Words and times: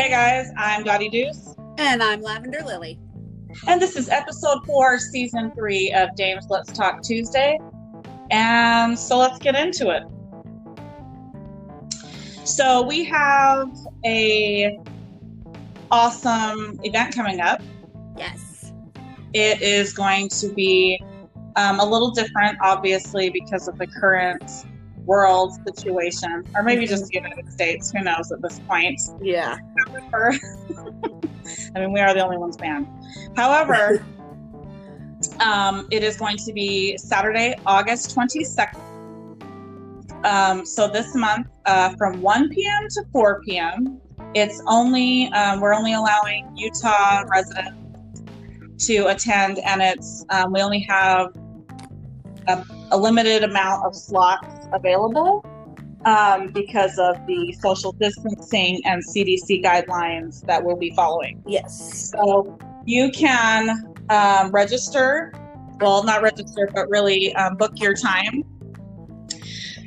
Hey 0.00 0.08
guys, 0.08 0.50
I'm 0.56 0.82
Dottie 0.82 1.10
Deuce. 1.10 1.54
And 1.76 2.02
I'm 2.02 2.22
Lavender 2.22 2.62
Lily. 2.64 2.98
And 3.66 3.82
this 3.82 3.96
is 3.96 4.08
episode 4.08 4.64
four, 4.64 4.98
season 4.98 5.52
three 5.54 5.92
of 5.92 6.16
Dames 6.16 6.46
Let's 6.48 6.72
Talk 6.72 7.02
Tuesday. 7.02 7.58
And 8.30 8.98
so 8.98 9.18
let's 9.18 9.38
get 9.38 9.54
into 9.54 9.90
it. 9.90 10.04
So 12.46 12.80
we 12.80 13.04
have 13.04 13.68
a 14.06 14.78
awesome 15.90 16.80
event 16.82 17.14
coming 17.14 17.42
up. 17.42 17.60
Yes. 18.16 18.72
It 19.34 19.60
is 19.60 19.92
going 19.92 20.30
to 20.30 20.48
be 20.54 20.98
um, 21.56 21.78
a 21.78 21.84
little 21.84 22.10
different, 22.10 22.56
obviously, 22.62 23.28
because 23.28 23.68
of 23.68 23.76
the 23.76 23.86
current 23.86 24.64
world 25.10 25.52
situation, 25.66 26.44
or 26.54 26.62
maybe 26.62 26.86
just 26.86 27.08
the 27.08 27.14
United 27.14 27.52
States. 27.52 27.90
Who 27.90 28.00
knows 28.04 28.30
at 28.30 28.40
this 28.40 28.60
point? 28.60 29.00
Yeah. 29.20 29.58
However, 29.78 30.32
I 31.74 31.80
mean, 31.80 31.92
we 31.92 31.98
are 31.98 32.14
the 32.14 32.24
only 32.24 32.38
ones 32.38 32.56
banned. 32.56 32.86
However, 33.34 34.06
um, 35.40 35.88
it 35.90 36.04
is 36.04 36.16
going 36.16 36.36
to 36.36 36.52
be 36.52 36.96
Saturday, 36.96 37.56
August 37.66 38.16
22nd. 38.16 38.78
Um, 40.24 40.64
so 40.64 40.86
this 40.86 41.12
month, 41.16 41.48
uh, 41.66 41.96
from 41.98 42.22
1 42.22 42.50
p.m. 42.50 42.86
to 42.90 43.02
4 43.12 43.42
p.m., 43.42 44.00
it's 44.34 44.62
only 44.68 45.26
um, 45.32 45.60
we're 45.60 45.74
only 45.74 45.94
allowing 45.94 46.48
Utah 46.56 47.24
residents 47.28 47.76
to 48.86 49.06
attend, 49.06 49.58
and 49.58 49.82
it's 49.82 50.24
um, 50.30 50.52
we 50.52 50.60
only 50.60 50.86
have 50.88 51.34
a, 52.46 52.64
a, 52.90 52.98
limited 52.98 53.44
amount 53.44 53.84
of 53.84 53.94
slots 53.94 54.68
available 54.72 55.44
um, 56.04 56.48
because 56.48 56.98
of 56.98 57.16
the 57.26 57.52
social 57.60 57.92
distancing 57.92 58.80
and 58.84 59.02
CDC 59.04 59.62
guidelines 59.62 60.44
that 60.46 60.62
we'll 60.62 60.76
be 60.76 60.90
following. 60.90 61.42
Yes. 61.46 62.12
So 62.12 62.58
you 62.84 63.10
can 63.10 63.94
um, 64.08 64.50
register, 64.50 65.32
well, 65.80 66.02
not 66.04 66.22
register, 66.22 66.68
but 66.74 66.88
really 66.88 67.34
um, 67.34 67.56
book 67.56 67.72
your 67.76 67.94
time 67.94 68.44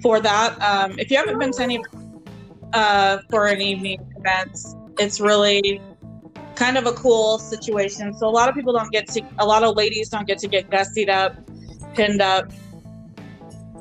for 0.02 0.20
that. 0.20 0.62
Um, 0.62 0.98
if 1.00 1.10
you 1.10 1.18
haven't 1.18 1.40
been 1.40 1.52
to 1.52 1.64
any 1.64 1.84
uh, 2.74 3.20
for 3.30 3.48
an 3.48 3.62
evening 3.62 4.00
event, 4.18 4.58
it's 5.00 5.20
really 5.20 5.82
kind 6.56 6.78
of 6.78 6.86
a 6.86 6.94
cool 6.94 7.40
situation. 7.40 8.14
So 8.14 8.28
a 8.28 8.30
lot 8.30 8.50
of 8.50 8.56
people 8.56 8.74
don't 8.74 8.92
get 8.92 9.08
to, 9.10 9.22
a 9.40 9.46
lot 9.46 9.64
of 9.64 9.76
ladies 9.76 10.10
don't 10.10 10.28
get 10.28 10.38
to 10.40 10.48
get 10.48 10.70
gussied 10.70 11.10
up, 11.10 11.36
pinned 11.96 12.22
up, 12.22 12.52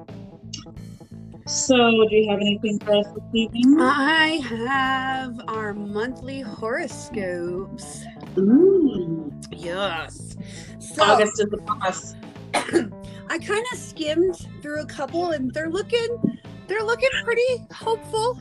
So, 1.46 1.76
do 1.76 2.14
you 2.14 2.30
have 2.30 2.40
anything 2.40 2.78
for 2.80 2.94
us 2.94 3.06
this 3.06 3.24
evening? 3.32 3.80
I 3.80 4.40
have 4.48 5.40
our 5.48 5.74
monthly 5.74 6.40
horoscopes. 6.40 8.04
Ooh. 8.38 9.32
Yes. 9.50 10.36
So, 10.78 11.02
August 11.02 11.40
is 11.40 11.52
upon 11.52 11.82
us. 11.82 12.14
I 12.54 13.38
kind 13.38 13.64
of 13.72 13.78
skimmed 13.78 14.48
through 14.60 14.80
a 14.80 14.86
couple, 14.86 15.30
and 15.30 15.52
they're 15.52 15.70
looking, 15.70 16.40
they're 16.66 16.82
looking 16.82 17.10
pretty 17.24 17.66
hopeful. 17.72 18.38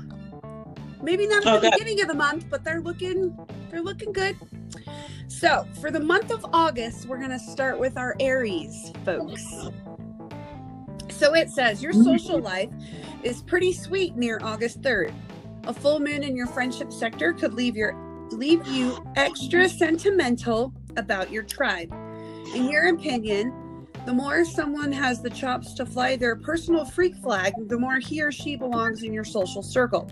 Maybe 1.02 1.28
not 1.28 1.46
at 1.46 1.54
oh, 1.54 1.60
the 1.60 1.72
beginning 1.72 2.02
of 2.02 2.08
the 2.08 2.14
month, 2.14 2.46
but 2.50 2.64
they're 2.64 2.82
looking, 2.82 3.38
they're 3.70 3.82
looking 3.82 4.12
good. 4.12 4.38
So, 5.28 5.66
for 5.80 5.92
the 5.92 6.00
month 6.00 6.32
of 6.32 6.46
August, 6.54 7.08
we're 7.08 7.18
going 7.18 7.32
to 7.32 7.40
start 7.40 7.80
with 7.80 7.98
our 7.98 8.16
Aries 8.20 8.92
folks. 9.04 9.70
So 11.22 11.36
it 11.36 11.52
says 11.52 11.84
your 11.84 11.94
mm-hmm. 11.94 12.04
social 12.04 12.40
life 12.40 12.72
is 13.22 13.44
pretty 13.44 13.74
sweet 13.74 14.16
near 14.16 14.40
August 14.42 14.82
3rd. 14.82 15.14
A 15.66 15.74
full 15.74 16.00
moon 16.00 16.24
in 16.24 16.36
your 16.36 16.48
friendship 16.48 16.92
sector 16.92 17.32
could 17.32 17.54
leave 17.54 17.76
your 17.76 17.92
leave 18.32 18.66
you 18.68 18.98
extra 19.16 19.68
sentimental 19.68 20.74
about 20.98 21.32
your 21.32 21.44
tribe. 21.44 21.92
In 22.56 22.70
your 22.70 22.94
opinion, 22.94 23.88
the 24.06 24.14
more 24.14 24.44
someone 24.44 24.92
has 24.92 25.22
the 25.22 25.30
chops 25.30 25.74
to 25.76 25.86
fly 25.86 26.16
their 26.16 26.36
personal 26.36 26.86
freak 26.86 27.16
flag, 27.18 27.54
the 27.68 27.78
more 27.78 28.00
he 28.00 28.22
or 28.22 28.32
she 28.32 28.56
belongs 28.56 29.04
in 29.04 29.14
your 29.14 29.24
social 29.24 29.62
circle. 29.62 30.10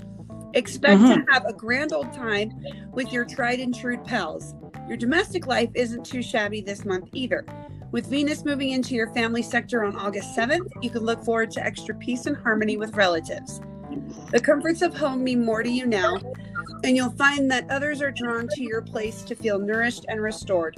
Expect 0.53 1.01
mm-hmm. 1.01 1.21
to 1.21 1.25
have 1.31 1.45
a 1.45 1.53
grand 1.53 1.93
old 1.93 2.11
time 2.13 2.51
with 2.93 3.11
your 3.11 3.25
tried 3.25 3.59
and 3.59 3.73
true 3.73 3.97
pals. 3.97 4.55
Your 4.87 4.97
domestic 4.97 5.47
life 5.47 5.69
isn't 5.73 6.05
too 6.05 6.21
shabby 6.21 6.61
this 6.61 6.85
month 6.85 7.09
either. 7.13 7.45
With 7.91 8.07
Venus 8.07 8.45
moving 8.45 8.69
into 8.69 8.93
your 8.93 9.11
family 9.13 9.41
sector 9.41 9.83
on 9.83 9.95
August 9.95 10.35
7th, 10.37 10.69
you 10.81 10.89
can 10.91 11.03
look 11.03 11.23
forward 11.23 11.51
to 11.51 11.63
extra 11.63 11.95
peace 11.95 12.27
and 12.27 12.37
harmony 12.37 12.77
with 12.77 12.95
relatives. 12.95 13.61
The 14.31 14.39
comforts 14.39 14.81
of 14.81 14.95
home 14.95 15.23
mean 15.23 15.43
more 15.43 15.63
to 15.63 15.69
you 15.69 15.87
now, 15.87 16.17
and 16.83 16.95
you'll 16.95 17.11
find 17.11 17.49
that 17.51 17.69
others 17.69 18.01
are 18.01 18.11
drawn 18.11 18.47
to 18.47 18.63
your 18.63 18.81
place 18.81 19.23
to 19.23 19.35
feel 19.35 19.59
nourished 19.59 20.05
and 20.07 20.21
restored. 20.21 20.75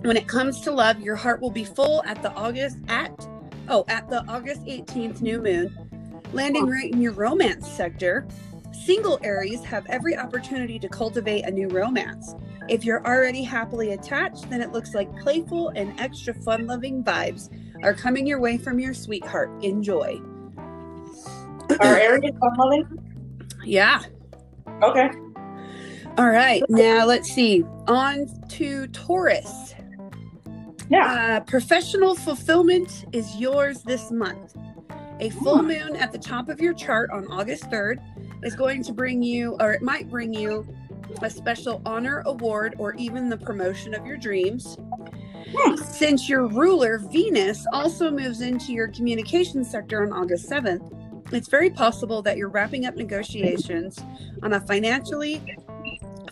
When 0.00 0.16
it 0.16 0.26
comes 0.26 0.60
to 0.62 0.72
love, 0.72 1.00
your 1.00 1.16
heart 1.16 1.40
will 1.40 1.50
be 1.50 1.64
full 1.64 2.02
at 2.04 2.22
the 2.22 2.32
August 2.32 2.78
at 2.88 3.26
oh, 3.68 3.84
at 3.88 4.08
the 4.10 4.24
August 4.26 4.62
18th 4.62 5.20
new 5.20 5.40
moon, 5.40 6.20
landing 6.32 6.66
right 6.66 6.90
in 6.90 7.00
your 7.00 7.12
romance 7.12 7.70
sector. 7.70 8.26
Single 8.72 9.20
Aries 9.22 9.62
have 9.64 9.86
every 9.86 10.16
opportunity 10.16 10.78
to 10.78 10.88
cultivate 10.88 11.42
a 11.42 11.50
new 11.50 11.68
romance. 11.68 12.34
If 12.68 12.84
you're 12.84 13.04
already 13.06 13.42
happily 13.42 13.92
attached, 13.92 14.48
then 14.50 14.60
it 14.60 14.72
looks 14.72 14.94
like 14.94 15.14
playful 15.20 15.68
and 15.76 15.98
extra 16.00 16.34
fun 16.34 16.66
loving 16.66 17.04
vibes 17.04 17.48
are 17.84 17.94
coming 17.94 18.26
your 18.26 18.40
way 18.40 18.58
from 18.58 18.80
your 18.80 18.94
sweetheart. 18.94 19.50
Enjoy. 19.62 20.20
Are 21.80 21.96
Aries 21.96 22.32
fun 22.40 22.56
loving? 22.58 22.98
Yeah. 23.64 24.02
Okay. 24.82 25.10
All 26.18 26.28
right. 26.28 26.62
Now 26.68 27.06
let's 27.06 27.30
see. 27.32 27.64
On 27.86 28.26
to 28.48 28.86
Taurus. 28.88 29.74
Yeah. 30.90 31.38
Uh, 31.38 31.40
professional 31.40 32.14
fulfillment 32.14 33.06
is 33.12 33.36
yours 33.36 33.82
this 33.82 34.10
month. 34.10 34.56
A 35.20 35.30
full 35.30 35.62
moon 35.62 35.96
at 35.96 36.10
the 36.12 36.18
top 36.18 36.48
of 36.48 36.60
your 36.60 36.74
chart 36.74 37.10
on 37.10 37.26
August 37.28 37.70
3rd 37.70 37.98
is 38.42 38.56
going 38.56 38.82
to 38.82 38.92
bring 38.92 39.22
you, 39.22 39.56
or 39.60 39.72
it 39.72 39.82
might 39.82 40.10
bring 40.10 40.34
you, 40.34 40.66
a 41.22 41.30
special 41.30 41.80
honor, 41.86 42.22
award, 42.26 42.74
or 42.78 42.94
even 42.96 43.28
the 43.28 43.36
promotion 43.36 43.94
of 43.94 44.04
your 44.04 44.16
dreams. 44.16 44.76
Since 45.84 46.28
your 46.28 46.46
ruler, 46.48 46.98
Venus, 46.98 47.66
also 47.72 48.10
moves 48.10 48.40
into 48.40 48.72
your 48.72 48.88
communication 48.88 49.64
sector 49.64 50.02
on 50.02 50.12
August 50.12 50.50
7th, 50.50 50.90
it's 51.34 51.48
very 51.48 51.70
possible 51.70 52.22
that 52.22 52.36
you're 52.36 52.48
wrapping 52.48 52.86
up 52.86 52.96
negotiations 52.96 53.98
on 54.42 54.52
a 54.52 54.60
financially 54.60 55.42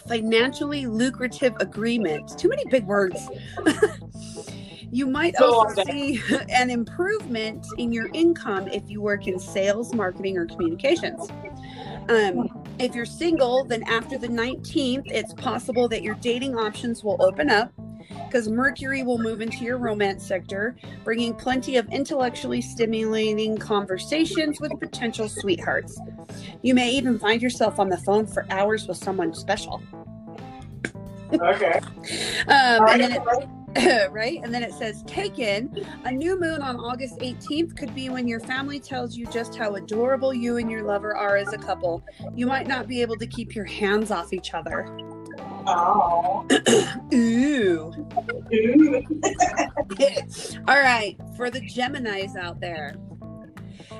financially 0.08 0.86
lucrative 0.86 1.54
agreement. 1.60 2.36
Too 2.36 2.48
many 2.48 2.64
big 2.66 2.84
words. 2.84 3.28
you 4.90 5.06
might 5.06 5.36
also 5.36 5.84
see 5.84 6.20
an 6.48 6.68
improvement 6.70 7.64
in 7.78 7.92
your 7.92 8.08
income 8.12 8.66
if 8.68 8.82
you 8.88 9.00
work 9.00 9.28
in 9.28 9.38
sales, 9.38 9.94
marketing, 9.94 10.36
or 10.36 10.46
communications. 10.46 11.28
Um, 12.08 12.48
if 12.80 12.94
you're 12.94 13.04
single, 13.04 13.64
then 13.64 13.84
after 13.84 14.18
the 14.18 14.26
19th, 14.26 15.04
it's 15.06 15.32
possible 15.34 15.86
that 15.88 16.02
your 16.02 16.14
dating 16.16 16.56
options 16.56 17.04
will 17.04 17.22
open 17.22 17.50
up 17.50 17.72
because 18.08 18.48
Mercury 18.48 19.02
will 19.02 19.18
move 19.18 19.40
into 19.40 19.64
your 19.64 19.78
romance 19.78 20.26
sector, 20.26 20.76
bringing 21.04 21.34
plenty 21.34 21.76
of 21.76 21.88
intellectually 21.88 22.60
stimulating 22.60 23.56
conversations 23.56 24.60
with 24.60 24.78
potential 24.78 25.28
sweethearts. 25.28 26.00
You 26.62 26.74
may 26.74 26.90
even 26.90 27.18
find 27.18 27.40
yourself 27.42 27.78
on 27.78 27.88
the 27.88 27.98
phone 27.98 28.26
for 28.26 28.46
hours 28.50 28.86
with 28.86 28.96
someone 28.96 29.34
special. 29.34 29.82
Okay. 31.32 31.80
um, 32.48 32.88
and 32.88 33.00
then 33.00 33.12
it, 33.12 33.22
right? 34.10 34.40
And 34.42 34.52
then 34.52 34.62
it 34.62 34.72
says, 34.72 35.02
taken. 35.04 35.84
A 36.04 36.10
new 36.10 36.38
moon 36.38 36.60
on 36.60 36.76
August 36.76 37.18
18th 37.18 37.76
could 37.76 37.94
be 37.94 38.08
when 38.08 38.26
your 38.26 38.40
family 38.40 38.80
tells 38.80 39.16
you 39.16 39.26
just 39.26 39.54
how 39.54 39.76
adorable 39.76 40.34
you 40.34 40.56
and 40.56 40.70
your 40.70 40.82
lover 40.82 41.16
are 41.16 41.36
as 41.36 41.52
a 41.52 41.58
couple. 41.58 42.04
You 42.34 42.46
might 42.46 42.66
not 42.66 42.88
be 42.88 43.00
able 43.02 43.16
to 43.16 43.26
keep 43.26 43.54
your 43.54 43.64
hands 43.64 44.10
off 44.10 44.32
each 44.32 44.54
other. 44.54 44.88
Oh. 45.66 46.46
Ooh. 47.12 47.92
Ooh. 48.52 49.02
All 50.68 50.80
right, 50.80 51.16
for 51.36 51.50
the 51.50 51.60
Geminis 51.60 52.36
out 52.36 52.60
there. 52.60 52.94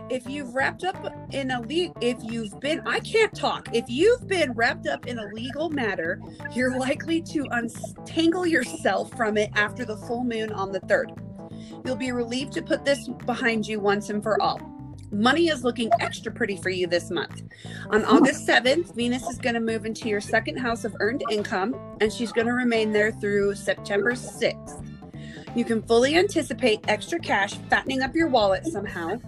If 0.09 0.29
you've 0.29 0.55
wrapped 0.55 0.83
up 0.83 1.07
in 1.33 1.53
a 1.53 1.61
le- 1.61 1.95
if 2.01 2.19
you've 2.23 2.59
been 2.61 2.81
I 2.87 2.99
can't 3.01 3.35
talk. 3.35 3.69
If 3.73 3.85
you've 3.89 4.27
been 4.27 4.53
wrapped 4.53 4.89
up 4.89 5.07
in 5.07 5.19
a 5.19 5.27
legal 5.27 5.71
matter, 5.71 6.21
you're 6.53 6.79
likely 6.79 7.23
to 7.23 7.47
untangle 7.53 8.45
yourself 8.47 9.17
from 9.17 9.37
it 9.37 9.51
after 9.55 9.85
the 9.85 9.97
full 9.97 10.25
moon 10.25 10.53
on 10.53 10.73
the 10.73 10.81
3rd. 10.81 11.17
You'll 11.85 11.97
be 11.97 12.13
relieved 12.13 12.53
to 12.55 12.63
put 12.63 12.85
this 12.85 13.09
behind 13.25 13.67
you 13.67 13.79
once 13.79 14.11
and 14.11 14.23
for 14.23 14.41
all. 14.43 14.69
Money 15.12 15.49
is 15.49 15.65
looking 15.65 15.91
extra 15.99 16.31
pretty 16.31 16.57
for 16.57 16.71
you 16.71 16.87
this 16.87 17.11
month. 17.11 17.43
On 17.91 18.05
August 18.05 18.47
7th, 18.47 18.95
Venus 18.95 19.29
is 19.29 19.39
going 19.39 19.55
to 19.55 19.61
move 19.61 19.85
into 19.85 20.09
your 20.09 20.21
second 20.21 20.57
house 20.57 20.85
of 20.85 20.95
earned 21.01 21.25
income, 21.31 21.75
and 22.01 22.12
she's 22.12 22.33
going 22.33 22.47
to 22.47 22.53
remain 22.53 22.93
there 22.93 23.11
through 23.11 23.57
September 23.57 24.12
6th. 24.12 24.87
You 25.57 25.65
can 25.65 25.83
fully 25.83 26.17
anticipate 26.17 26.81
extra 26.87 27.19
cash 27.19 27.55
fattening 27.69 28.03
up 28.03 28.15
your 28.15 28.29
wallet 28.29 28.65
somehow. 28.67 29.21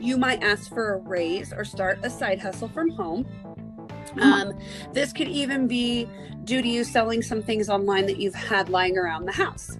You 0.00 0.16
might 0.16 0.42
ask 0.44 0.68
for 0.68 0.94
a 0.94 0.98
raise 0.98 1.52
or 1.52 1.64
start 1.64 1.98
a 2.04 2.10
side 2.10 2.38
hustle 2.38 2.68
from 2.68 2.90
home. 2.90 3.26
Um, 4.20 4.56
this 4.92 5.12
could 5.12 5.28
even 5.28 5.66
be 5.66 6.08
due 6.44 6.62
to 6.62 6.68
you 6.68 6.84
selling 6.84 7.22
some 7.22 7.42
things 7.42 7.68
online 7.68 8.06
that 8.06 8.18
you've 8.18 8.34
had 8.34 8.68
lying 8.68 8.96
around 8.96 9.24
the 9.24 9.32
house. 9.32 9.78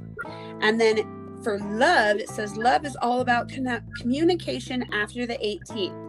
And 0.60 0.80
then 0.80 1.23
for 1.44 1.58
love, 1.58 2.16
it 2.16 2.30
says 2.30 2.56
love 2.56 2.86
is 2.86 2.96
all 2.96 3.20
about 3.20 3.50
conne- 3.50 3.86
communication 4.00 4.82
after 4.92 5.26
the 5.26 5.34
18th. 5.34 6.00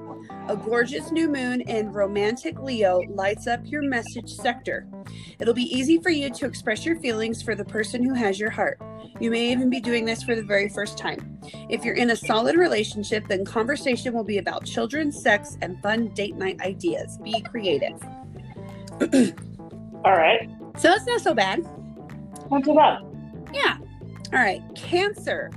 A 0.47 0.55
gorgeous 0.55 1.11
new 1.11 1.27
moon 1.27 1.61
in 1.61 1.91
romantic 1.91 2.59
Leo 2.59 3.01
lights 3.09 3.45
up 3.45 3.59
your 3.65 3.81
message 3.83 4.33
sector. 4.33 4.87
It'll 5.39 5.53
be 5.53 5.75
easy 5.77 5.99
for 5.99 6.09
you 6.09 6.29
to 6.29 6.45
express 6.45 6.85
your 6.85 6.95
feelings 6.99 7.41
for 7.43 7.53
the 7.53 7.65
person 7.65 8.01
who 8.03 8.13
has 8.13 8.39
your 8.39 8.49
heart. 8.49 8.79
You 9.19 9.29
may 9.29 9.51
even 9.51 9.69
be 9.69 9.79
doing 9.79 10.05
this 10.05 10.23
for 10.23 10.35
the 10.35 10.43
very 10.43 10.69
first 10.69 10.97
time. 10.97 11.39
If 11.69 11.83
you're 11.83 11.95
in 11.95 12.11
a 12.11 12.15
solid 12.15 12.55
relationship, 12.55 13.27
then 13.27 13.43
conversation 13.43 14.13
will 14.13 14.23
be 14.23 14.37
about 14.37 14.65
children, 14.65 15.11
sex, 15.11 15.57
and 15.61 15.81
fun 15.81 16.09
date 16.09 16.35
night 16.35 16.61
ideas. 16.61 17.17
Be 17.23 17.41
creative. 17.41 18.01
All 20.05 20.13
right. 20.13 20.49
So 20.77 20.91
it's 20.91 21.05
not 21.05 21.21
so 21.21 21.33
bad. 21.33 21.63
Not 22.49 22.63
too 22.63 22.75
bad. 22.75 22.99
Yeah. 23.53 23.77
All 24.33 24.39
right. 24.39 24.61
Cancer. 24.75 25.51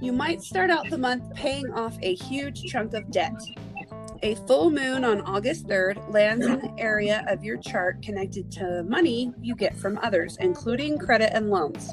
You 0.00 0.12
might 0.12 0.42
start 0.42 0.70
out 0.70 0.90
the 0.90 0.98
month 0.98 1.34
paying 1.34 1.70
off 1.72 1.96
a 2.02 2.14
huge 2.14 2.64
chunk 2.64 2.94
of 2.94 3.10
debt. 3.10 3.40
A 4.22 4.34
full 4.46 4.70
moon 4.70 5.04
on 5.04 5.20
August 5.22 5.66
3rd 5.66 6.12
lands 6.12 6.46
in 6.46 6.58
the 6.58 6.74
area 6.78 7.24
of 7.28 7.44
your 7.44 7.58
chart 7.58 8.02
connected 8.02 8.50
to 8.52 8.82
money 8.84 9.32
you 9.40 9.54
get 9.54 9.76
from 9.76 9.98
others, 10.02 10.36
including 10.40 10.98
credit 10.98 11.30
and 11.34 11.50
loans. 11.50 11.92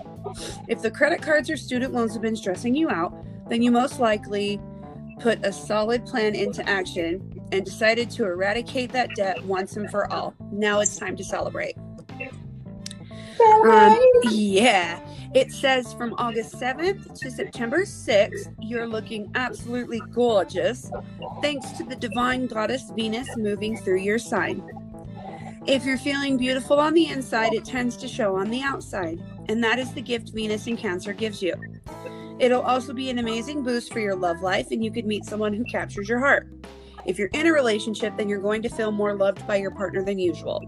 If 0.68 0.81
the 0.81 0.92
credit 0.92 1.22
cards 1.22 1.50
or 1.50 1.58
student 1.58 1.94
loans 1.94 2.13
have 2.13 2.22
been 2.22 2.36
stressing 2.36 2.75
you 2.75 2.90
out, 2.90 3.13
then 3.50 3.62
you 3.62 3.72
most 3.72 4.00
likely 4.00 4.60
put 5.19 5.46
a 5.46 5.52
solid 5.52 6.06
plan 6.06 6.36
into 6.36 6.68
action 6.68 7.42
and 7.52 7.66
decided 7.66 8.10
to 8.12 8.25
eradicate 8.25 8.92
that 8.94 9.13
debt 9.16 9.44
once 9.46 9.75
and 9.78 9.90
for 9.92 10.12
all. 10.12 10.34
Now 10.52 10.80
it's 10.80 10.96
time 10.96 11.16
to 11.18 11.24
celebrate. 11.24 11.75
Um, 13.63 14.00
yeah. 14.31 15.00
It 15.33 15.54
says 15.54 15.94
from 15.94 16.13
August 16.18 16.56
7th 16.56 17.18
to 17.18 17.31
September 17.31 17.83
6th, 17.83 18.54
you're 18.60 18.86
looking 18.86 19.31
absolutely 19.33 20.01
gorgeous, 20.12 20.92
thanks 21.42 21.72
to 21.74 21.86
the 21.86 21.95
divine 21.95 22.48
goddess 22.48 22.92
Venus 22.94 23.30
moving 23.38 23.78
through 23.78 24.00
your 24.00 24.19
sign. 24.19 24.62
If 25.66 25.86
you're 25.86 25.98
feeling 25.98 26.36
beautiful 26.36 26.81
on 26.81 26.94
the 26.94 27.07
inside, 27.07 27.54
it 27.54 27.63
tends 27.63 27.95
to 27.98 28.10
show 28.10 28.36
on 28.36 28.50
the 28.50 28.62
outside, 28.62 29.24
and 29.48 29.63
that 29.63 29.80
is 29.80 29.94
the 29.94 30.01
gift 30.01 30.33
Venus 30.33 30.68
in 30.68 30.75
Cancer 30.75 31.13
gives 31.13 31.42
you. 31.42 31.56
It'll 32.38 32.63
also 32.63 32.92
be 32.92 33.10
an 33.10 33.19
amazing 33.19 33.63
boost 33.63 33.94
for 33.94 34.00
your 34.00 34.16
love 34.16 34.42
life, 34.42 34.72
and 34.72 34.84
you 34.84 34.92
could 34.92 35.06
meet 35.06 35.24
someone 35.24 35.54
who 35.54 35.63
captures 35.63 36.10
your 36.10 36.19
heart. 36.19 36.50
If 37.06 37.18
you're 37.18 37.30
in 37.30 37.48
a 37.48 37.54
relationship, 37.54 38.18
then 38.18 38.27
you're 38.27 38.39
going 38.39 38.63
to 38.63 38.69
feel 38.69 38.92
more 38.92 39.16
loved 39.16 39.48
by 39.48 39.56
your 39.56 39.72
partner 39.72 40.04
than 40.04 40.19
usual. 40.19 40.62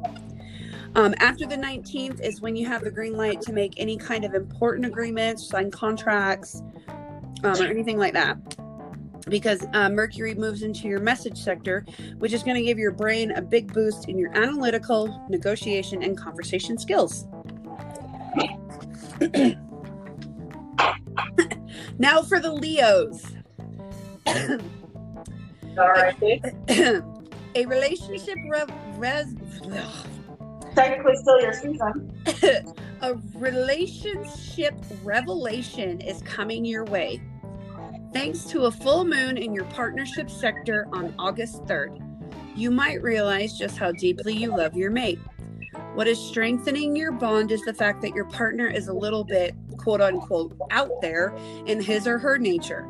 Um, 0.95 1.15
after 1.19 1.47
the 1.47 1.55
19th 1.55 2.21
is 2.21 2.39
when 2.39 2.55
you 2.55 2.67
have 2.67 2.83
the 2.83 2.91
green 2.91 3.17
light 3.17 3.41
to 3.41 3.53
make 3.53 3.73
any 3.77 3.97
kind 3.97 4.23
of 4.23 4.35
important 4.35 4.85
agreements, 4.85 5.47
sign 5.47 5.71
contracts, 5.71 6.61
um, 7.43 7.59
or 7.59 7.63
anything 7.63 7.97
like 7.97 8.13
that. 8.13 8.37
Because 9.27 9.65
uh, 9.73 9.89
Mercury 9.89 10.35
moves 10.35 10.61
into 10.61 10.87
your 10.87 10.99
message 10.99 11.37
sector, 11.37 11.83
which 12.19 12.31
is 12.33 12.43
going 12.43 12.57
to 12.57 12.63
give 12.63 12.77
your 12.77 12.91
brain 12.91 13.31
a 13.31 13.41
big 13.41 13.73
boost 13.73 14.07
in 14.07 14.19
your 14.19 14.35
analytical, 14.37 15.25
negotiation, 15.29 16.03
and 16.03 16.15
conversation 16.17 16.77
skills. 16.77 17.25
now 21.97 22.21
for 22.21 22.39
the 22.39 22.51
Leos. 22.51 23.25
Right. 25.75 26.41
a 27.55 27.65
relationship 27.65 28.37
rev- 28.47 28.71
res- 28.97 29.33
Technically, 30.75 31.15
still 31.15 31.41
your 31.41 31.53
season. 31.53 32.11
a 33.01 33.15
relationship 33.35 34.73
revelation 35.03 36.01
is 36.01 36.21
coming 36.23 36.65
your 36.65 36.85
way. 36.85 37.21
Thanks 38.13 38.45
to 38.45 38.65
a 38.65 38.71
full 38.71 39.05
moon 39.05 39.37
in 39.37 39.53
your 39.53 39.65
partnership 39.65 40.29
sector 40.29 40.87
on 40.93 41.13
August 41.17 41.63
3rd, 41.65 41.99
you 42.55 42.69
might 42.69 43.01
realize 43.01 43.57
just 43.57 43.77
how 43.77 43.91
deeply 43.91 44.33
you 44.33 44.55
love 44.55 44.75
your 44.75 44.91
mate. 44.91 45.19
What 45.95 46.07
is 46.07 46.19
strengthening 46.19 46.95
your 46.95 47.11
bond 47.11 47.51
is 47.51 47.61
the 47.63 47.73
fact 47.73 48.01
that 48.01 48.13
your 48.13 48.25
partner 48.25 48.67
is 48.67 48.87
a 48.87 48.93
little 48.93 49.23
bit, 49.23 49.55
quote 49.77 50.01
unquote, 50.01 50.55
out 50.71 51.01
there 51.01 51.35
in 51.65 51.81
his 51.81 52.07
or 52.07 52.19
her 52.19 52.37
nature. 52.37 52.87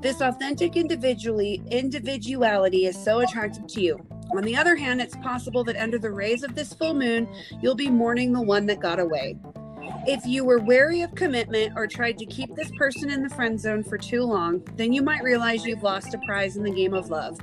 This 0.00 0.20
authentic 0.20 0.76
individually 0.76 1.62
individuality 1.70 2.86
is 2.86 3.02
so 3.02 3.20
attractive 3.20 3.66
to 3.68 3.80
you. 3.80 4.06
On 4.34 4.42
the 4.42 4.56
other 4.56 4.76
hand, 4.76 5.00
it's 5.00 5.16
possible 5.16 5.64
that 5.64 5.76
under 5.76 5.98
the 5.98 6.10
rays 6.10 6.42
of 6.42 6.54
this 6.54 6.72
full 6.72 6.94
moon, 6.94 7.28
you'll 7.60 7.74
be 7.74 7.90
mourning 7.90 8.32
the 8.32 8.42
one 8.42 8.66
that 8.66 8.80
got 8.80 8.98
away. 8.98 9.36
If 10.08 10.26
you 10.26 10.44
were 10.44 10.58
wary 10.58 11.02
of 11.02 11.14
commitment 11.14 11.72
or 11.76 11.86
tried 11.86 12.18
to 12.18 12.26
keep 12.26 12.54
this 12.54 12.70
person 12.76 13.10
in 13.10 13.22
the 13.22 13.34
friend 13.34 13.58
zone 13.58 13.82
for 13.82 13.98
too 13.98 14.22
long, 14.22 14.62
then 14.76 14.92
you 14.92 15.02
might 15.02 15.22
realize 15.22 15.64
you've 15.64 15.82
lost 15.82 16.14
a 16.14 16.18
prize 16.18 16.56
in 16.56 16.62
the 16.62 16.70
game 16.70 16.94
of 16.94 17.10
love. 17.10 17.38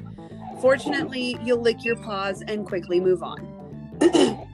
Fortunately, 0.62 1.38
you'll 1.44 1.62
lick 1.62 1.84
your 1.84 1.98
paws 1.98 2.42
and 2.48 2.66
quickly 2.66 3.00
move 3.00 3.24
on. 3.24 4.00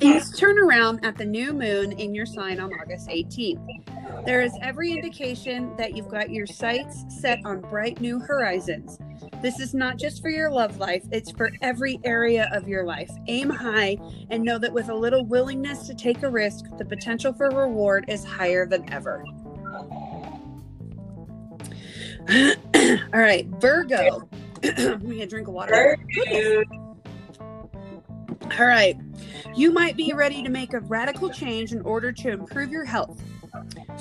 Things 0.00 0.34
turn 0.34 0.58
around 0.58 1.04
at 1.04 1.18
the 1.18 1.26
new 1.26 1.52
moon 1.52 1.92
in 1.92 2.14
your 2.14 2.24
sign 2.24 2.58
on 2.58 2.72
August 2.72 3.08
18th. 3.08 4.24
There 4.24 4.40
is 4.40 4.52
every 4.62 4.92
indication 4.92 5.76
that 5.76 5.94
you've 5.94 6.08
got 6.08 6.30
your 6.30 6.46
sights 6.46 7.04
set 7.20 7.38
on 7.44 7.60
bright 7.60 8.00
new 8.00 8.18
horizons. 8.18 8.98
This 9.42 9.60
is 9.60 9.74
not 9.74 9.98
just 9.98 10.22
for 10.22 10.30
your 10.30 10.50
love 10.50 10.78
life, 10.78 11.04
it's 11.12 11.30
for 11.30 11.50
every 11.60 12.00
area 12.02 12.48
of 12.54 12.66
your 12.66 12.84
life. 12.84 13.10
Aim 13.26 13.50
high 13.50 13.98
and 14.30 14.42
know 14.42 14.56
that 14.56 14.72
with 14.72 14.88
a 14.88 14.94
little 14.94 15.26
willingness 15.26 15.86
to 15.88 15.94
take 15.94 16.22
a 16.22 16.30
risk, 16.30 16.64
the 16.78 16.84
potential 16.86 17.34
for 17.34 17.50
reward 17.50 18.06
is 18.08 18.24
higher 18.24 18.64
than 18.64 18.90
ever. 18.90 19.22
All 23.12 23.20
right, 23.20 23.46
Virgo. 23.60 24.26
Get 24.62 24.78
a 24.78 25.26
drink 25.26 25.48
of 25.48 25.52
water. 25.52 25.98
All 28.58 28.66
right. 28.66 28.96
You 29.54 29.72
might 29.72 29.96
be 29.96 30.12
ready 30.12 30.42
to 30.42 30.48
make 30.48 30.74
a 30.74 30.80
radical 30.80 31.30
change 31.30 31.72
in 31.72 31.80
order 31.82 32.10
to 32.12 32.30
improve 32.30 32.70
your 32.70 32.84
health. 32.84 33.22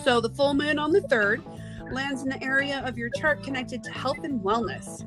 So, 0.04 0.20
the 0.20 0.30
full 0.30 0.54
moon 0.54 0.80
on 0.80 0.92
the 0.92 1.02
3rd 1.02 1.44
lands 1.92 2.24
in 2.24 2.30
the 2.30 2.44
area 2.44 2.82
of 2.86 2.98
your 2.98 3.10
chart 3.10 3.44
connected 3.44 3.84
to 3.84 3.92
health 3.92 4.24
and 4.24 4.42
wellness. 4.42 5.06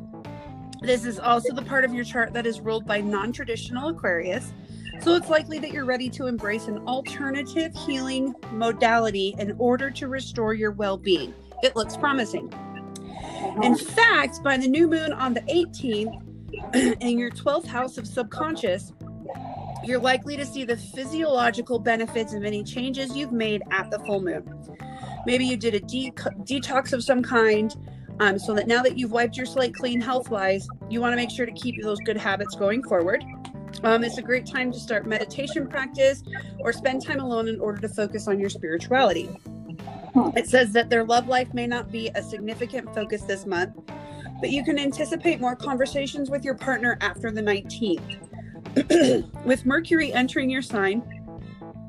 This 0.80 1.04
is 1.04 1.18
also 1.18 1.54
the 1.54 1.62
part 1.62 1.84
of 1.84 1.94
your 1.94 2.04
chart 2.04 2.32
that 2.32 2.46
is 2.46 2.60
ruled 2.60 2.86
by 2.86 3.00
non 3.00 3.32
traditional 3.32 3.88
Aquarius. 3.88 4.52
So, 5.00 5.14
it's 5.14 5.28
likely 5.28 5.58
that 5.58 5.72
you're 5.72 5.84
ready 5.84 6.08
to 6.10 6.26
embrace 6.26 6.68
an 6.68 6.78
alternative 6.86 7.74
healing 7.74 8.34
modality 8.52 9.34
in 9.38 9.56
order 9.58 9.90
to 9.90 10.08
restore 10.08 10.54
your 10.54 10.70
well 10.70 10.96
being. 10.96 11.34
It 11.62 11.74
looks 11.74 11.96
promising. 11.96 12.52
In 13.62 13.76
fact, 13.76 14.42
by 14.42 14.56
the 14.56 14.68
new 14.68 14.88
moon 14.88 15.12
on 15.12 15.34
the 15.34 15.42
18th, 15.42 16.20
in 17.00 17.18
your 17.18 17.30
12th 17.30 17.66
house 17.66 17.98
of 17.98 18.06
subconscious, 18.06 18.92
you're 19.84 20.00
likely 20.00 20.36
to 20.36 20.46
see 20.46 20.64
the 20.64 20.76
physiological 20.76 21.78
benefits 21.78 22.34
of 22.34 22.44
any 22.44 22.62
changes 22.62 23.16
you've 23.16 23.32
made 23.32 23.62
at 23.70 23.90
the 23.90 23.98
full 24.00 24.22
moon. 24.22 24.44
Maybe 25.26 25.46
you 25.46 25.56
did 25.56 25.74
a 25.74 25.80
de- 25.80 26.12
detox 26.12 26.92
of 26.92 27.02
some 27.02 27.22
kind, 27.22 27.74
um, 28.20 28.38
so 28.38 28.54
that 28.54 28.66
now 28.66 28.82
that 28.82 28.98
you've 28.98 29.12
wiped 29.12 29.36
your 29.36 29.46
slate 29.46 29.74
clean 29.74 30.00
health 30.00 30.30
wise, 30.30 30.66
you 30.88 31.00
want 31.00 31.12
to 31.12 31.16
make 31.16 31.30
sure 31.30 31.46
to 31.46 31.52
keep 31.52 31.82
those 31.82 31.98
good 32.04 32.16
habits 32.16 32.54
going 32.54 32.82
forward. 32.82 33.24
Um, 33.84 34.04
it's 34.04 34.18
a 34.18 34.22
great 34.22 34.46
time 34.46 34.70
to 34.72 34.78
start 34.78 35.06
meditation 35.06 35.66
practice 35.66 36.22
or 36.60 36.72
spend 36.72 37.04
time 37.04 37.20
alone 37.20 37.48
in 37.48 37.60
order 37.60 37.80
to 37.80 37.88
focus 37.88 38.28
on 38.28 38.38
your 38.38 38.50
spirituality. 38.50 39.30
It 40.36 40.46
says 40.46 40.72
that 40.72 40.90
their 40.90 41.04
love 41.04 41.26
life 41.26 41.52
may 41.54 41.66
not 41.66 41.90
be 41.90 42.10
a 42.14 42.22
significant 42.22 42.94
focus 42.94 43.22
this 43.22 43.46
month, 43.46 43.74
but 44.40 44.50
you 44.50 44.62
can 44.62 44.78
anticipate 44.78 45.40
more 45.40 45.56
conversations 45.56 46.30
with 46.30 46.44
your 46.44 46.54
partner 46.54 46.98
after 47.00 47.30
the 47.30 47.40
19th. 47.40 48.31
with 49.44 49.66
Mercury 49.66 50.12
entering 50.12 50.48
your 50.48 50.62
sign, 50.62 51.02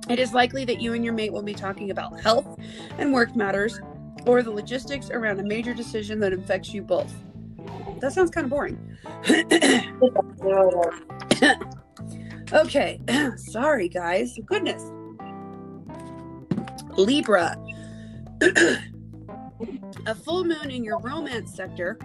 it 0.10 0.20
is 0.20 0.34
likely 0.34 0.66
that 0.66 0.82
you 0.82 0.94
and 0.94 1.04
your 1.04 1.14
mate 1.14 1.32
will 1.32 1.44
be 1.44 1.54
talking 1.54 1.92
about 1.92 2.20
health 2.20 2.60
and 2.98 3.14
work 3.14 3.36
matters 3.36 3.80
or 4.26 4.44
the 4.44 4.52
logistics 4.52 5.10
around 5.10 5.40
a 5.40 5.44
major 5.44 5.74
decision 5.74 6.20
that 6.20 6.34
affects 6.34 6.74
you 6.74 6.82
both. 6.82 7.14
That 8.00 8.12
sounds 8.12 8.32
kind 8.32 8.46
of 8.46 8.52
boring. 8.52 8.98
okay, 12.54 13.00
sorry 13.38 13.88
guys. 13.88 14.38
Goodness. 14.46 14.92
Libra. 16.98 17.56
a 20.06 20.14
full 20.14 20.44
moon 20.44 20.70
in 20.70 20.84
your 20.84 21.00
romance 21.00 21.56
sector 21.56 21.98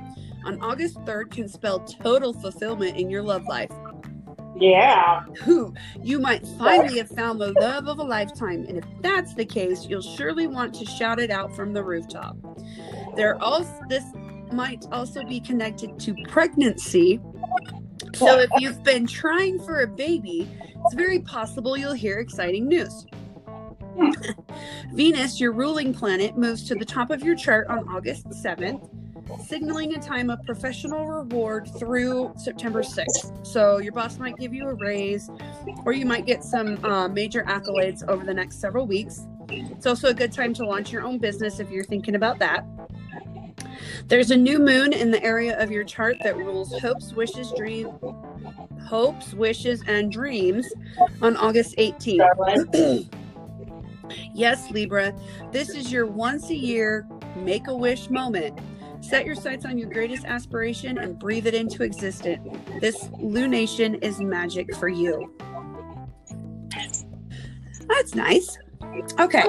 on 0.45 0.61
August 0.61 0.99
3rd 0.99 1.33
can 1.33 1.49
spell 1.49 1.81
total 1.81 2.33
fulfillment 2.33 2.97
in 2.97 3.11
your 3.11 3.23
love 3.23 3.45
life. 3.47 3.73
Yeah. 4.61 5.23
Who 5.43 5.75
you 6.03 6.19
might 6.19 6.47
finally 6.59 6.99
have 6.99 7.09
found 7.11 7.41
the 7.41 7.53
love 7.61 7.87
of 7.87 7.99
a 7.99 8.03
lifetime, 8.03 8.65
and 8.69 8.79
if 8.79 8.85
that's 9.01 9.35
the 9.35 9.45
case, 9.45 9.87
you'll 9.87 10.03
surely 10.03 10.47
want 10.47 10.75
to 10.77 10.87
shout 10.87 11.21
it 11.21 11.31
out 11.31 11.55
from 11.55 11.73
the 11.73 11.83
rooftop. 11.83 12.37
There 13.15 13.41
also 13.43 13.73
this 13.89 14.05
might 14.53 14.87
also 14.91 15.25
be 15.25 15.41
connected 15.41 15.99
to 16.01 16.15
pregnancy. 16.29 17.21
So 18.15 18.39
if 18.39 18.51
you've 18.59 18.83
been 18.83 19.07
trying 19.07 19.61
for 19.61 19.83
a 19.83 19.87
baby, 19.87 20.49
it's 20.85 20.95
very 20.95 21.21
possible 21.21 21.77
you'll 21.77 21.93
hear 21.93 22.19
exciting 22.19 22.67
news. 22.67 23.07
Hmm. 23.97 24.11
Venus, 24.95 25.41
your 25.41 25.53
ruling 25.53 25.93
planet, 25.93 26.37
moves 26.37 26.65
to 26.69 26.75
the 26.75 26.85
top 26.85 27.11
of 27.11 27.23
your 27.23 27.37
chart 27.37 27.69
on 27.69 27.89
August 27.89 28.29
7th 28.29 28.89
signaling 29.47 29.95
a 29.95 29.99
time 29.99 30.31
of 30.31 30.43
professional 30.45 31.07
reward 31.07 31.69
through 31.79 32.33
September 32.37 32.83
6th. 32.83 33.47
So 33.47 33.79
your 33.79 33.93
boss 33.93 34.19
might 34.19 34.37
give 34.37 34.55
you 34.55 34.69
a 34.69 34.75
raise, 34.75 35.31
or 35.85 35.93
you 35.93 36.07
might 36.07 36.27
get 36.27 36.43
some 36.43 36.83
uh, 36.85 37.09
major 37.09 37.43
accolades 37.45 38.07
over 38.09 38.25
the 38.25 38.35
next 38.35 38.61
several 38.61 38.87
weeks. 38.87 39.27
It's 39.51 39.87
also 39.87 40.09
a 40.09 40.15
good 40.15 40.33
time 40.33 40.53
to 40.55 40.67
launch 40.67 40.93
your 40.93 41.03
own 41.03 41.19
business 41.19 41.61
if 41.61 41.71
you're 41.71 41.85
thinking 41.85 42.15
about 42.15 42.39
that. 42.39 42.65
There's 44.07 44.31
a 44.31 44.37
new 44.37 44.59
moon 44.59 44.93
in 44.93 45.11
the 45.11 45.23
area 45.23 45.61
of 45.61 45.71
your 45.71 45.85
chart 45.85 46.17
that 46.23 46.37
rules 46.37 46.79
hopes, 46.81 47.13
wishes, 47.13 47.53
dreams, 47.57 47.93
hopes, 48.87 49.35
wishes, 49.35 49.83
and 49.87 50.11
dreams 50.11 50.67
on 51.21 51.37
August 51.37 51.77
18th. 51.77 53.09
yes, 54.35 54.71
Libra, 54.71 55.15
this 55.53 55.71
is 55.71 55.93
your 55.93 56.07
once 56.07 56.51
a 56.51 56.55
year 56.55 57.07
make 57.37 57.69
a 57.69 57.75
wish 57.75 58.11
moment. 58.11 58.59
Set 59.01 59.25
your 59.25 59.35
sights 59.35 59.65
on 59.65 59.79
your 59.79 59.89
greatest 59.89 60.25
aspiration 60.25 60.99
and 60.99 61.19
breathe 61.19 61.47
it 61.47 61.55
into 61.55 61.83
existence. 61.83 62.59
This 62.81 63.05
lunation 63.09 64.03
is 64.03 64.21
magic 64.21 64.75
for 64.77 64.89
you. 64.89 65.35
That's 67.89 68.15
nice. 68.15 68.59
Okay. 69.19 69.45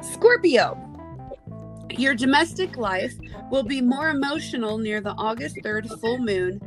Scorpio. 0.00 0.88
Your 1.90 2.14
domestic 2.14 2.76
life 2.76 3.12
will 3.50 3.62
be 3.62 3.82
more 3.82 4.08
emotional 4.08 4.78
near 4.78 5.00
the 5.00 5.12
August 5.12 5.56
3rd 5.56 6.00
full 6.00 6.18
moon 6.18 6.60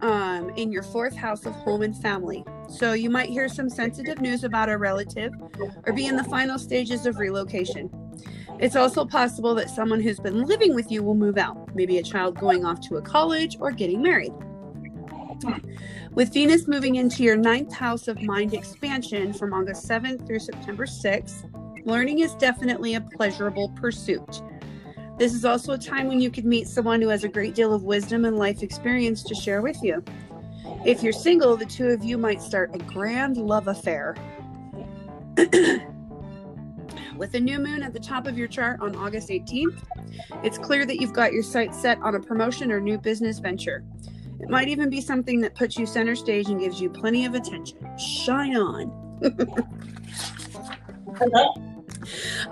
um, 0.00 0.50
in 0.56 0.72
your 0.72 0.82
fourth 0.82 1.14
house 1.14 1.46
of 1.46 1.54
home 1.54 1.82
and 1.82 1.96
family. 1.96 2.44
So 2.68 2.92
you 2.92 3.08
might 3.08 3.28
hear 3.30 3.48
some 3.48 3.70
sensitive 3.70 4.20
news 4.20 4.44
about 4.44 4.68
a 4.68 4.76
relative 4.76 5.32
or 5.86 5.92
be 5.92 6.06
in 6.06 6.16
the 6.16 6.24
final 6.24 6.58
stages 6.58 7.06
of 7.06 7.18
relocation. 7.18 7.88
It's 8.58 8.74
also 8.74 9.04
possible 9.04 9.54
that 9.54 9.70
someone 9.70 10.00
who's 10.00 10.18
been 10.18 10.42
living 10.42 10.74
with 10.74 10.90
you 10.90 11.02
will 11.02 11.14
move 11.14 11.38
out, 11.38 11.74
maybe 11.76 11.98
a 11.98 12.02
child 12.02 12.38
going 12.38 12.64
off 12.64 12.80
to 12.88 12.96
a 12.96 13.02
college 13.02 13.56
or 13.60 13.70
getting 13.70 14.02
married. 14.02 14.32
With 16.12 16.32
Venus 16.32 16.66
moving 16.66 16.96
into 16.96 17.22
your 17.22 17.36
ninth 17.36 17.72
house 17.72 18.08
of 18.08 18.20
mind 18.22 18.54
expansion 18.54 19.32
from 19.32 19.54
August 19.54 19.88
7th 19.88 20.26
through 20.26 20.40
September 20.40 20.86
6th, 20.86 21.86
learning 21.86 22.18
is 22.18 22.34
definitely 22.34 22.94
a 22.94 23.00
pleasurable 23.00 23.68
pursuit. 23.76 24.42
This 25.18 25.34
is 25.34 25.44
also 25.44 25.72
a 25.72 25.78
time 25.78 26.08
when 26.08 26.20
you 26.20 26.30
could 26.30 26.44
meet 26.44 26.66
someone 26.66 27.00
who 27.00 27.08
has 27.08 27.22
a 27.22 27.28
great 27.28 27.54
deal 27.54 27.72
of 27.72 27.84
wisdom 27.84 28.24
and 28.24 28.38
life 28.38 28.64
experience 28.64 29.22
to 29.24 29.34
share 29.36 29.62
with 29.62 29.80
you. 29.82 30.02
If 30.84 31.02
you're 31.04 31.12
single, 31.12 31.56
the 31.56 31.66
two 31.66 31.88
of 31.88 32.02
you 32.02 32.18
might 32.18 32.42
start 32.42 32.74
a 32.74 32.78
grand 32.78 33.36
love 33.36 33.68
affair. 33.68 34.16
With 37.18 37.34
a 37.34 37.40
new 37.40 37.58
moon 37.58 37.82
at 37.82 37.92
the 37.92 37.98
top 37.98 38.28
of 38.28 38.38
your 38.38 38.46
chart 38.46 38.80
on 38.80 38.94
August 38.94 39.28
18th, 39.28 39.82
it's 40.44 40.56
clear 40.56 40.86
that 40.86 41.00
you've 41.00 41.12
got 41.12 41.32
your 41.32 41.42
sights 41.42 41.76
set 41.82 42.00
on 42.00 42.14
a 42.14 42.20
promotion 42.20 42.70
or 42.70 42.80
new 42.80 42.96
business 42.96 43.40
venture. 43.40 43.84
It 44.38 44.48
might 44.48 44.68
even 44.68 44.88
be 44.88 45.00
something 45.00 45.40
that 45.40 45.56
puts 45.56 45.76
you 45.76 45.84
center 45.84 46.14
stage 46.14 46.46
and 46.46 46.60
gives 46.60 46.80
you 46.80 46.88
plenty 46.88 47.26
of 47.26 47.34
attention. 47.34 47.76
Shine 47.98 48.56
on. 48.56 48.92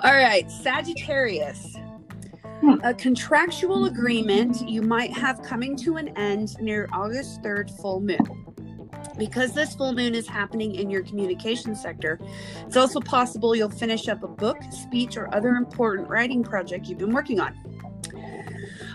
All 0.02 0.14
right, 0.14 0.50
Sagittarius. 0.50 1.76
Hmm. 2.60 2.80
A 2.82 2.92
contractual 2.92 3.84
agreement 3.84 4.68
you 4.68 4.82
might 4.82 5.12
have 5.12 5.42
coming 5.42 5.76
to 5.76 5.96
an 5.96 6.08
end 6.16 6.60
near 6.60 6.88
August 6.92 7.40
3rd 7.42 7.70
full 7.80 8.00
moon 8.00 8.45
because 9.18 9.52
this 9.52 9.74
full 9.74 9.92
moon 9.92 10.14
is 10.14 10.26
happening 10.26 10.74
in 10.74 10.90
your 10.90 11.02
communication 11.02 11.74
sector, 11.74 12.20
it's 12.66 12.76
also 12.76 13.00
possible 13.00 13.54
you'll 13.54 13.70
finish 13.70 14.08
up 14.08 14.22
a 14.22 14.28
book, 14.28 14.58
speech, 14.70 15.16
or 15.16 15.34
other 15.34 15.50
important 15.50 16.08
writing 16.08 16.42
project 16.42 16.86
you've 16.86 16.98
been 16.98 17.12
working 17.12 17.40
on. 17.40 17.54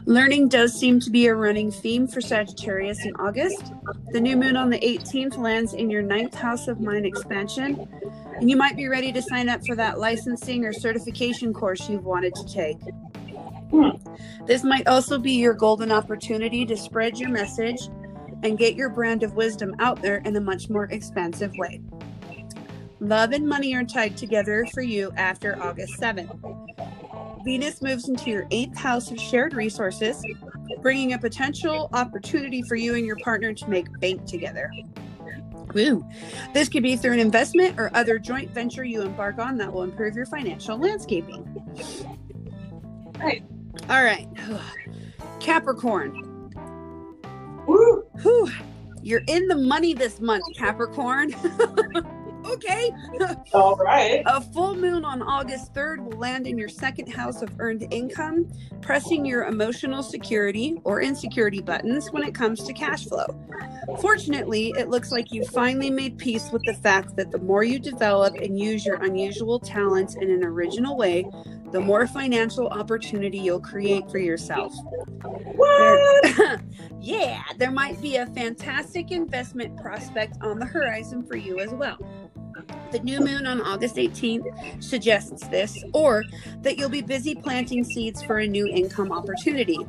Learning 0.06 0.48
does 0.48 0.74
seem 0.74 1.00
to 1.00 1.12
be 1.12 1.28
a 1.28 1.36
running 1.36 1.72
theme 1.72 2.08
for 2.08 2.22
Sagittarius 2.22 3.06
in 3.06 3.16
August. 3.18 3.72
The 4.12 4.20
new 4.20 4.36
moon 4.36 4.58
on 4.58 4.70
the 4.70 4.80
18th 4.80 5.38
lands 5.38 5.74
in 5.74 5.92
your 5.92 6.02
ninth 6.02 6.34
house 6.34 6.68
of 6.68 6.80
mind 6.80 7.06
expansion, 7.06 7.88
and 8.36 8.50
you 8.50 8.58
might 8.58 8.76
be 8.76 8.88
ready 8.88 9.12
to 9.12 9.22
sign 9.22 9.48
up 9.48 9.66
for 9.66 9.76
that 9.76 10.00
licensing 10.00 10.66
or 10.66 10.74
certification 10.74 11.54
course 11.54 11.88
you've 11.88 12.06
wanted 12.06 12.34
to 12.34 12.46
take. 12.46 12.78
Hmm. 13.70 13.92
This 14.46 14.64
might 14.64 14.88
also 14.88 15.20
be 15.20 15.34
your 15.34 15.54
golden 15.54 15.92
opportunity 15.92 16.66
to 16.66 16.76
spread 16.76 17.20
your 17.20 17.30
message 17.30 17.88
and 18.44 18.58
get 18.58 18.76
your 18.76 18.90
brand 18.90 19.24
of 19.24 19.36
wisdom 19.36 19.76
out 19.80 20.02
there 20.02 20.18
in 20.18 20.36
a 20.36 20.42
much 20.42 20.70
more 20.70 20.86
expansive 20.86 21.52
way. 21.58 21.82
Love 23.00 23.32
and 23.32 23.48
money 23.48 23.74
are 23.74 23.84
tied 23.84 24.16
together 24.16 24.66
for 24.74 24.82
you 24.82 25.12
after 25.18 25.62
August 25.62 26.00
7th. 26.00 26.38
Venus 27.44 27.82
moves 27.82 28.08
into 28.08 28.30
your 28.30 28.48
eighth 28.52 28.78
house 28.78 29.10
of 29.10 29.20
shared 29.20 29.56
resources, 29.56 30.24
bringing 30.82 31.14
a 31.14 31.18
potential 31.18 31.90
opportunity 31.94 32.62
for 32.62 32.76
you 32.76 32.96
and 32.96 33.06
your 33.06 33.18
partner 33.18 33.54
to 33.54 33.68
make 33.70 33.88
bank 34.00 34.26
together. 34.26 34.72
Woo. 35.74 36.06
This 36.54 36.70
could 36.70 36.84
be 36.84 36.96
through 36.96 37.14
an 37.14 37.20
investment 37.20 37.80
or 37.80 37.90
other 37.96 38.20
joint 38.20 38.52
venture 38.52 38.84
you 38.84 39.02
embark 39.02 39.40
on 39.40 39.58
that 39.58 39.72
will 39.72 39.84
improve 39.84 40.16
your 40.16 40.26
financial 40.26 40.78
landscaping. 40.78 41.44
Right. 43.20 43.44
All 43.90 44.04
right. 44.04 44.28
Capricorn. 45.40 46.52
Woo. 47.68 48.01
Whew, 48.22 48.52
you're 49.02 49.24
in 49.28 49.48
the 49.48 49.56
money 49.56 49.94
this 49.94 50.20
month, 50.20 50.44
Capricorn. 50.56 51.34
okay. 52.46 52.92
All 53.54 53.76
right. 53.76 54.22
A 54.26 54.42
full 54.42 54.76
moon 54.76 55.04
on 55.06 55.22
August 55.22 55.74
3rd 55.74 56.06
will 56.06 56.18
land 56.20 56.46
in 56.46 56.58
your 56.58 56.70
second 56.70 57.12
house 57.12 57.42
of 57.42 57.50
earned 57.60 57.88
income, 57.92 58.48
pressing 58.82 59.26
your 59.26 59.46
emotional 59.46 60.04
security 60.04 60.80
or 60.84 61.02
insecurity 61.02 61.62
buttons 61.62 62.12
when 62.12 62.24
it 62.24 62.36
comes 62.36 62.64
to 62.64 62.74
cash 62.74 63.06
flow. 63.06 63.26
Fortunately, 64.00 64.74
it 64.78 64.90
looks 64.90 65.12
like 65.12 65.32
you 65.32 65.44
finally 65.46 65.90
made 65.90 66.18
peace 66.18 66.52
with 66.52 66.64
the 66.66 66.74
fact 66.76 67.16
that 67.16 67.32
the 67.32 67.40
more 67.40 67.64
you 67.64 67.80
develop 67.80 68.36
and 68.36 68.60
use 68.60 68.86
your 68.86 68.98
unusual 68.98 69.60
talents 69.60 70.16
in 70.16 70.30
an 70.30 70.44
original 70.44 70.96
way, 70.96 71.26
the 71.72 71.80
more 71.80 72.06
financial 72.06 72.68
opportunity 72.68 73.38
you'll 73.38 73.62
create 73.62 74.10
for 74.12 74.18
yourself. 74.18 74.74
There, 75.24 76.62
yeah, 77.00 77.44
there 77.58 77.72
might 77.72 78.02
be 78.02 78.18
a 78.18 78.26
fantastic 78.28 79.12
investment 79.12 79.78
prospect 79.78 80.38
on 80.42 80.60
the 80.60 80.66
horizon 80.66 81.24
for 81.26 81.36
you 81.36 81.60
as 81.60 81.70
well. 81.70 81.98
The 82.92 83.00
new 83.00 83.20
moon 83.22 83.48
on 83.48 83.62
August 83.62 83.96
18th 83.96 84.84
suggests 84.84 85.48
this, 85.48 85.82
or 85.94 86.24
that 86.62 86.78
you'll 86.78 86.90
be 86.90 87.02
busy 87.02 87.36
planting 87.36 87.84
seeds 87.84 88.22
for 88.22 88.40
a 88.40 88.48
new 88.48 88.68
income 88.68 89.12
opportunity. 89.12 89.80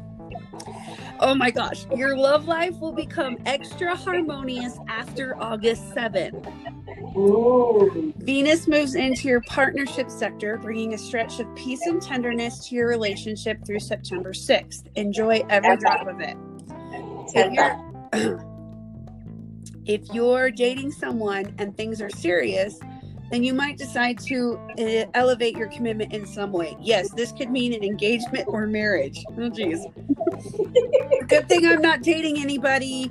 Oh 1.24 1.36
my 1.36 1.52
gosh, 1.52 1.86
your 1.94 2.16
love 2.16 2.48
life 2.48 2.76
will 2.80 2.92
become 2.92 3.38
extra 3.46 3.94
harmonious 3.94 4.76
after 4.88 5.40
August 5.40 5.84
7th. 5.94 6.44
Ooh. 7.16 8.12
Venus 8.18 8.66
moves 8.66 8.96
into 8.96 9.28
your 9.28 9.40
partnership 9.42 10.10
sector, 10.10 10.58
bringing 10.58 10.94
a 10.94 10.98
stretch 10.98 11.38
of 11.38 11.46
peace 11.54 11.82
and 11.86 12.02
tenderness 12.02 12.66
to 12.66 12.74
your 12.74 12.88
relationship 12.88 13.64
through 13.64 13.78
September 13.78 14.32
6th. 14.32 14.88
Enjoy 14.96 15.44
every 15.48 15.76
drop 15.76 16.08
of 16.08 16.20
it. 16.20 16.36
If 17.34 17.52
you're, 17.52 18.48
If 19.84 20.02
you're 20.12 20.52
dating 20.52 20.92
someone 20.92 21.56
and 21.58 21.76
things 21.76 22.00
are 22.00 22.10
serious, 22.10 22.78
then 23.32 23.42
you 23.42 23.54
might 23.54 23.78
decide 23.78 24.18
to 24.18 24.60
uh, 24.78 25.06
elevate 25.14 25.56
your 25.56 25.68
commitment 25.68 26.12
in 26.12 26.26
some 26.26 26.52
way. 26.52 26.76
Yes, 26.78 27.10
this 27.14 27.32
could 27.32 27.50
mean 27.50 27.72
an 27.72 27.82
engagement 27.82 28.44
or 28.46 28.66
marriage. 28.66 29.24
Oh, 29.38 29.48
geez. 29.48 29.86
Good 31.28 31.48
thing 31.48 31.66
I'm 31.66 31.80
not 31.80 32.02
dating 32.02 32.38
anybody 32.38 33.10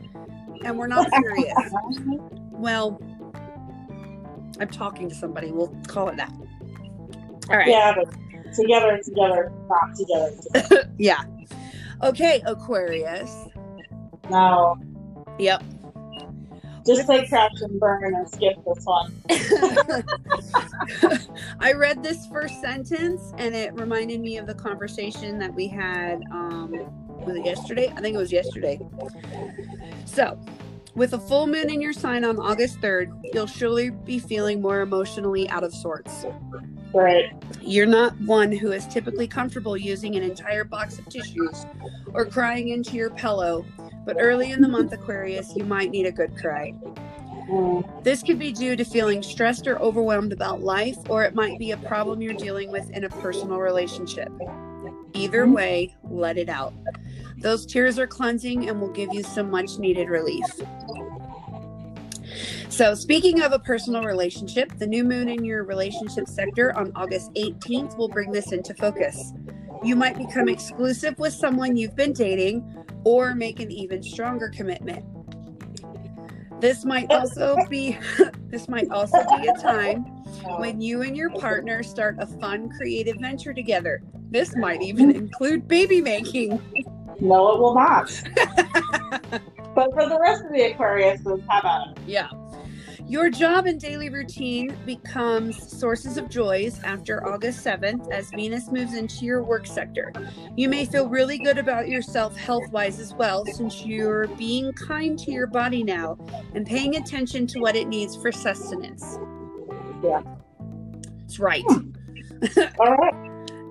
and 0.64 0.78
we're 0.78 0.86
not 0.86 1.10
serious. 1.12 1.54
Well, 2.52 3.02
I'm 4.60 4.68
talking 4.68 5.10
to 5.10 5.16
somebody. 5.16 5.52
We'll 5.52 5.76
call 5.88 6.10
it 6.10 6.18
that. 6.18 6.32
All 7.50 7.58
right. 7.58 7.68
Yeah, 7.68 7.96
but 7.96 8.14
together, 8.56 9.00
together, 9.04 9.52
not 9.68 9.96
together. 9.96 10.90
Yeah. 11.00 11.24
Okay, 12.04 12.44
Aquarius. 12.46 13.36
No, 14.30 14.78
Yep. 15.40 15.64
Just 16.86 17.08
say 17.08 17.28
crash 17.28 17.62
and 17.62 17.80
burn 17.80 18.16
and 18.16 18.30
skip 18.30 18.56
this 18.66 18.84
one. 18.84 19.14
I 21.60 21.74
read 21.74 22.04
this 22.04 22.26
first 22.28 22.62
sentence 22.62 23.34
and 23.38 23.56
it 23.56 23.74
reminded 23.74 24.22
me 24.22 24.38
of 24.38 24.48
the 24.48 24.56
conversation 24.56 25.38
that 25.40 25.54
we 25.54 25.68
had 25.68 26.22
um 26.32 26.74
was 27.26 27.36
it 27.36 27.46
yesterday? 27.46 27.92
I 27.96 28.02
think 28.02 28.16
it 28.16 28.18
was 28.18 28.32
yesterday. 28.32 28.80
So, 30.06 30.40
with 30.96 31.14
a 31.14 31.20
full 31.20 31.48
moon 31.48 31.70
in 31.70 31.82
your 31.82 31.94
sign 31.94 32.26
on 32.26 32.38
August 32.38 32.82
3rd, 32.82 33.12
you'll 33.34 33.48
surely 33.48 33.92
be 33.92 34.20
feeling 34.20 34.62
more 34.62 34.82
emotionally 34.82 35.50
out 35.50 35.64
of 35.64 35.74
sorts. 35.74 36.26
Right. 36.94 37.32
You're 37.62 37.86
not 37.86 38.20
one 38.22 38.52
who 38.52 38.72
is 38.74 38.86
typically 38.88 39.28
comfortable 39.28 39.78
using 39.78 40.16
an 40.16 40.24
entire 40.24 40.66
box 40.66 41.00
of 41.00 41.08
tissues 41.08 41.66
or 42.14 42.26
crying 42.26 42.70
into 42.70 42.98
your 42.98 43.10
pillow, 43.10 43.66
but 44.06 44.18
early 44.20 44.52
in 44.52 44.62
the 44.62 44.68
month, 44.68 44.94
Aquarius, 44.94 45.56
you 45.56 45.64
might 45.64 45.92
need 45.92 46.06
a 46.06 46.12
good 46.12 46.36
cry. 46.36 46.74
This 48.04 48.24
could 48.24 48.40
be 48.40 48.52
due 48.52 48.76
to 48.76 48.86
feeling 48.86 49.22
stressed 49.22 49.68
or 49.68 49.78
overwhelmed 49.80 50.32
about 50.32 50.62
life, 50.62 50.98
or 51.10 51.24
it 51.24 51.36
might 51.36 51.60
be 51.60 51.72
a 51.72 51.78
problem 51.78 52.22
you're 52.22 52.34
dealing 52.34 52.72
with 52.72 52.90
in 52.92 53.04
a 53.04 53.10
personal 53.10 53.60
relationship. 53.60 54.30
Either 55.14 55.48
way, 55.48 55.96
let 56.10 56.38
it 56.38 56.50
out. 56.50 56.74
Those 57.38 57.66
tears 57.66 58.00
are 58.00 58.08
cleansing 58.08 58.70
and 58.70 58.80
will 58.80 58.92
give 58.92 59.14
you 59.14 59.24
some 59.24 59.50
much 59.50 59.80
needed 59.80 60.10
relief. 60.10 60.46
So, 62.70 62.96
speaking 62.96 63.42
of 63.42 63.52
a 63.52 63.60
personal 63.60 64.04
relationship, 64.04 64.72
the 64.78 64.88
new 64.88 65.04
moon 65.04 65.28
in 65.28 65.44
your 65.44 65.66
relationship 65.66 66.28
sector 66.28 66.76
on 66.78 66.92
August 66.96 67.34
18th 67.34 67.98
will 67.98 68.08
bring 68.08 68.32
this 68.32 68.54
into 68.54 68.74
focus. 68.74 69.34
You 69.84 69.96
might 69.96 70.18
become 70.18 70.48
exclusive 70.48 71.20
with 71.20 71.34
someone 71.34 71.76
you've 71.76 71.96
been 71.96 72.14
dating 72.14 72.81
or 73.04 73.36
make 73.36 73.60
an 73.60 73.72
even 73.72 74.02
stronger 74.04 74.50
commitment. 74.50 75.06
This 76.60 76.86
might 76.86 77.12
also 77.12 77.58
be 77.70 77.98
this 78.50 78.70
might 78.70 78.90
also 78.92 79.18
be 79.40 79.48
a 79.48 79.54
time 79.54 80.04
when 80.58 80.80
you 80.80 81.02
and 81.02 81.18
your 81.18 81.32
partner 81.32 81.82
start 81.84 82.18
a 82.20 82.28
fun 82.28 82.70
creative 82.70 83.18
venture 83.20 83.54
together. 83.54 84.02
This 84.30 84.56
might 84.56 84.82
even 84.82 85.12
include 85.12 85.68
baby 85.68 86.02
making. 86.02 86.62
No, 87.20 87.54
it 87.54 87.60
will 87.60 87.76
not. 87.76 88.08
but 89.76 89.94
for 89.94 90.08
the 90.08 90.18
rest 90.22 90.46
of 90.46 90.52
the 90.52 90.74
Aquariuses, 90.74 91.44
how 91.48 91.60
about 91.60 91.88
it? 91.90 91.98
Yeah. 92.08 92.30
Your 93.12 93.30
job 93.30 93.66
and 93.66 93.78
daily 93.78 94.08
routine 94.08 94.74
becomes 94.86 95.78
sources 95.78 96.16
of 96.16 96.30
joys 96.30 96.80
after 96.86 97.28
August 97.28 97.62
7th 97.62 98.10
as 98.10 98.30
Venus 98.30 98.72
moves 98.72 98.94
into 98.94 99.26
your 99.26 99.44
work 99.44 99.68
sector. 99.68 100.14
You 100.56 100.70
may 100.70 100.86
feel 100.86 101.10
really 101.10 101.38
good 101.38 101.58
about 101.58 101.90
yourself 101.90 102.38
health 102.38 102.72
wise 102.72 103.02
as 103.02 103.14
well, 103.14 103.46
since 103.46 103.86
you're 103.86 104.28
being 104.38 104.72
kind 104.72 105.20
to 105.20 105.30
your 105.30 105.46
body 105.46 105.84
now 105.84 106.18
and 106.56 106.66
paying 106.66 106.96
attention 106.96 107.48
to 107.48 107.60
what 107.60 107.76
it 107.76 107.90
needs 107.90 108.16
for 108.16 108.32
sustenance. 108.32 109.20
Yeah. 110.02 110.22
That's 111.20 111.38
right. 111.38 111.66
Hmm. 111.68 111.90
All 112.80 112.96
right. 112.96 113.14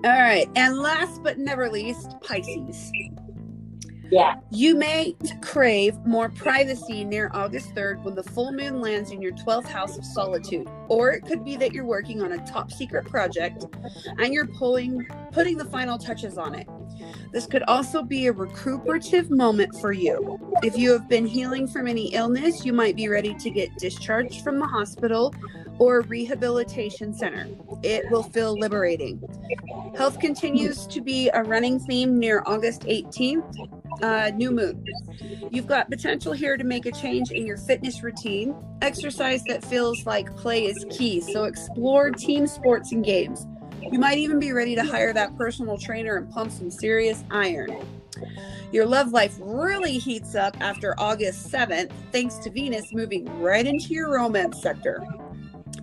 All 0.05 0.21
right. 0.21 0.47
And 0.55 0.77
last 0.77 1.23
but 1.23 1.39
never 1.39 1.67
least, 1.67 2.13
Pisces. 2.21 2.91
Yeah. 4.11 4.35
You 4.51 4.75
may 4.75 5.15
crave 5.41 5.97
more 6.05 6.27
privacy 6.29 7.05
near 7.05 7.31
August 7.33 7.73
3rd 7.73 8.03
when 8.03 8.13
the 8.13 8.23
full 8.23 8.51
moon 8.51 8.81
lands 8.81 9.11
in 9.11 9.21
your 9.21 9.31
12th 9.31 9.67
house 9.67 9.97
of 9.97 10.03
solitude. 10.03 10.67
Or 10.89 11.11
it 11.11 11.21
could 11.21 11.45
be 11.45 11.55
that 11.55 11.71
you're 11.71 11.85
working 11.85 12.21
on 12.21 12.33
a 12.33 12.45
top 12.45 12.71
secret 12.71 13.05
project 13.05 13.65
and 14.19 14.33
you're 14.33 14.47
pulling 14.47 15.07
putting 15.31 15.57
the 15.57 15.65
final 15.65 15.97
touches 15.97 16.37
on 16.37 16.55
it. 16.55 16.67
This 17.31 17.47
could 17.47 17.63
also 17.63 18.03
be 18.03 18.27
a 18.27 18.33
recuperative 18.33 19.29
moment 19.31 19.73
for 19.79 19.93
you. 19.93 20.37
If 20.61 20.77
you 20.77 20.91
have 20.91 21.07
been 21.07 21.25
healing 21.25 21.67
from 21.67 21.87
any 21.87 22.13
illness, 22.13 22.65
you 22.65 22.73
might 22.73 22.97
be 22.97 23.07
ready 23.07 23.33
to 23.35 23.49
get 23.49 23.73
discharged 23.77 24.43
from 24.43 24.59
the 24.59 24.67
hospital 24.67 25.33
or 25.81 26.01
rehabilitation 26.01 27.11
center. 27.11 27.47
It 27.81 28.07
will 28.11 28.21
feel 28.21 28.53
liberating. 28.55 29.19
Health 29.97 30.19
continues 30.19 30.85
to 30.85 31.01
be 31.01 31.31
a 31.33 31.41
running 31.41 31.79
theme 31.79 32.19
near 32.19 32.43
August 32.45 32.81
18th 32.81 33.79
uh, 34.03 34.29
new 34.35 34.51
moon. 34.51 34.85
You've 35.49 35.65
got 35.65 35.89
potential 35.89 36.33
here 36.33 36.55
to 36.55 36.63
make 36.63 36.85
a 36.85 36.91
change 36.91 37.31
in 37.31 37.47
your 37.47 37.57
fitness 37.57 38.03
routine. 38.03 38.55
Exercise 38.83 39.43
that 39.45 39.65
feels 39.65 40.05
like 40.05 40.35
play 40.37 40.65
is 40.65 40.85
key, 40.91 41.19
so 41.19 41.45
explore 41.45 42.11
team 42.11 42.45
sports 42.45 42.91
and 42.91 43.03
games. 43.03 43.47
You 43.81 43.97
might 43.97 44.19
even 44.19 44.39
be 44.39 44.51
ready 44.51 44.75
to 44.75 44.83
hire 44.83 45.13
that 45.13 45.35
personal 45.35 45.79
trainer 45.79 46.15
and 46.15 46.29
pump 46.29 46.51
some 46.51 46.69
serious 46.69 47.23
iron. 47.31 47.75
Your 48.71 48.85
love 48.85 49.13
life 49.13 49.35
really 49.39 49.97
heats 49.97 50.35
up 50.35 50.55
after 50.61 50.93
August 50.99 51.51
7th, 51.51 51.91
thanks 52.11 52.35
to 52.37 52.51
Venus 52.51 52.93
moving 52.93 53.25
right 53.41 53.65
into 53.65 53.87
your 53.87 54.11
romance 54.11 54.61
sector. 54.61 55.03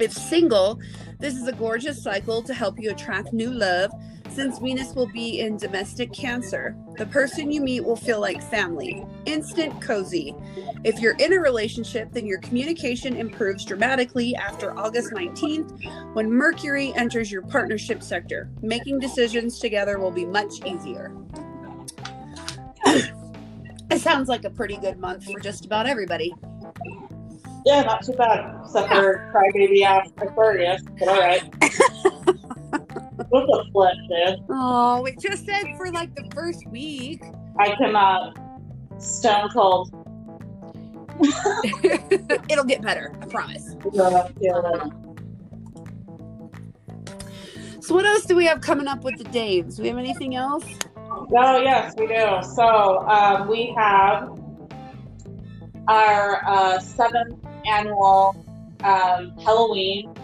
If 0.00 0.12
single, 0.12 0.78
this 1.18 1.34
is 1.34 1.48
a 1.48 1.52
gorgeous 1.52 2.00
cycle 2.00 2.40
to 2.42 2.54
help 2.54 2.78
you 2.78 2.90
attract 2.90 3.32
new 3.32 3.50
love 3.50 3.90
since 4.30 4.60
Venus 4.60 4.94
will 4.94 5.08
be 5.08 5.40
in 5.40 5.56
domestic 5.56 6.12
Cancer. 6.12 6.76
The 6.96 7.06
person 7.06 7.50
you 7.50 7.60
meet 7.60 7.80
will 7.84 7.96
feel 7.96 8.20
like 8.20 8.40
family, 8.40 9.04
instant 9.26 9.80
cozy. 9.82 10.36
If 10.84 11.00
you're 11.00 11.16
in 11.16 11.32
a 11.32 11.40
relationship, 11.40 12.12
then 12.12 12.26
your 12.26 12.38
communication 12.38 13.16
improves 13.16 13.64
dramatically 13.64 14.36
after 14.36 14.78
August 14.78 15.12
19th 15.12 16.14
when 16.14 16.30
Mercury 16.30 16.92
enters 16.94 17.32
your 17.32 17.42
partnership 17.42 18.00
sector. 18.00 18.48
Making 18.62 19.00
decisions 19.00 19.58
together 19.58 19.98
will 19.98 20.12
be 20.12 20.24
much 20.24 20.64
easier. 20.64 21.12
it 22.86 24.00
sounds 24.00 24.28
like 24.28 24.44
a 24.44 24.50
pretty 24.50 24.76
good 24.76 25.00
month 25.00 25.24
for 25.24 25.40
just 25.40 25.64
about 25.64 25.88
everybody. 25.88 26.32
Yeah, 27.68 27.82
not 27.82 28.02
too 28.02 28.14
bad. 28.14 28.62
Except 28.64 28.88
for 28.88 29.30
crybaby 29.30 29.82
ass 29.82 30.08
Aquarius. 30.22 30.82
But 30.98 31.08
all 31.08 31.20
right. 31.20 31.42
What's 33.28 33.58
a 33.58 33.70
flip, 33.72 33.94
dude? 34.08 34.38
Oh, 34.48 35.04
it 35.04 35.20
just 35.20 35.44
said 35.44 35.76
for 35.76 35.92
like 35.92 36.14
the 36.14 36.26
first 36.34 36.66
week. 36.68 37.22
I 37.58 37.74
can 37.74 37.94
uh, 37.94 38.32
stone 38.98 39.50
cold. 39.50 39.94
It'll 42.48 42.64
get 42.64 42.80
better, 42.80 43.14
I 43.20 43.26
promise. 43.26 43.74
feel 43.82 44.32
it. 44.40 44.92
So, 47.84 47.94
what 47.94 48.06
else 48.06 48.24
do 48.24 48.34
we 48.34 48.46
have 48.46 48.62
coming 48.62 48.88
up 48.88 49.04
with 49.04 49.18
the 49.18 49.24
Dames? 49.24 49.76
Do 49.76 49.82
we 49.82 49.88
have 49.88 49.98
anything 49.98 50.36
else? 50.36 50.64
Oh 51.06 51.60
yes, 51.60 51.94
we 51.98 52.06
do. 52.06 52.38
So 52.54 53.06
um, 53.08 53.46
we 53.46 53.74
have 53.76 54.40
our 55.86 56.42
uh, 56.46 56.78
seventh 56.78 57.44
annual 57.66 58.36
um, 58.84 59.32
Halloween 59.38 60.14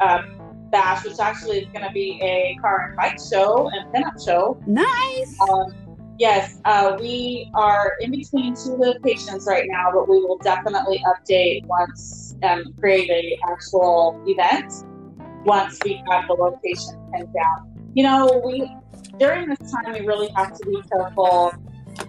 uh, 0.00 0.22
bash, 0.70 1.04
which 1.04 1.18
actually 1.18 1.58
is 1.58 1.68
going 1.68 1.86
to 1.86 1.92
be 1.92 2.18
a 2.22 2.56
car 2.60 2.88
and 2.88 2.96
bike 2.96 3.18
show 3.18 3.68
and 3.68 3.92
pinup 3.92 4.24
show. 4.24 4.62
Nice. 4.66 5.36
Um, 5.48 5.74
yes, 6.18 6.60
uh, 6.64 6.96
we 7.00 7.50
are 7.54 7.96
in 8.00 8.10
between 8.10 8.54
two 8.54 8.76
locations 8.76 9.46
right 9.46 9.68
now, 9.68 9.90
but 9.92 10.08
we 10.08 10.18
will 10.20 10.38
definitely 10.38 11.02
update 11.06 11.64
once 11.66 12.36
and 12.42 12.76
create 12.78 13.10
a 13.10 13.38
actual 13.50 14.22
event 14.26 14.72
once 15.44 15.78
we 15.84 16.02
have 16.10 16.26
the 16.28 16.34
location 16.34 16.94
pinned 17.12 17.32
down. 17.32 17.90
You 17.94 18.04
know, 18.04 18.42
we 18.44 18.70
during 19.18 19.48
this 19.48 19.72
time 19.72 19.92
we 19.92 20.00
really 20.00 20.28
have 20.36 20.56
to 20.56 20.66
be 20.66 20.80
careful 20.90 21.52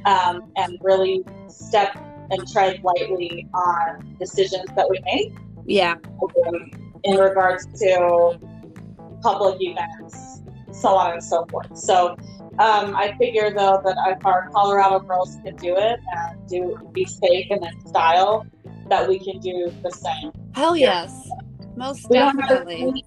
um, 0.05 0.51
and 0.55 0.77
really 0.81 1.23
step 1.47 1.97
and 2.31 2.47
tread 2.51 2.81
lightly 2.83 3.47
on 3.53 4.15
decisions 4.19 4.65
that 4.75 4.89
we 4.89 4.99
make 5.05 5.33
Yeah. 5.65 5.95
in 7.03 7.15
regards 7.17 7.65
to 7.79 8.39
public 9.21 9.57
events, 9.59 10.41
so 10.71 10.89
on 10.95 11.13
and 11.13 11.23
so 11.23 11.45
forth. 11.51 11.75
So 11.77 12.15
um, 12.59 12.95
I 12.95 13.15
figure 13.17 13.51
though 13.51 13.81
that 13.83 13.95
if 14.17 14.25
our 14.25 14.49
Colorado 14.51 14.99
girls 14.99 15.37
can 15.43 15.55
do 15.57 15.75
it 15.77 15.99
and 16.17 16.49
do 16.49 16.77
be 16.93 17.05
safe 17.05 17.47
and 17.49 17.63
in 17.65 17.85
style, 17.87 18.45
that 18.89 19.07
we 19.07 19.19
can 19.19 19.39
do 19.39 19.71
the 19.83 19.91
same. 19.91 20.31
Hell 20.53 20.75
yes. 20.75 21.29
Most 21.75 22.09
We 22.09 22.17
don't 22.17 22.37
have 22.39 22.51
as 22.51 22.57
definitely. 22.65 22.85
many, 22.85 23.03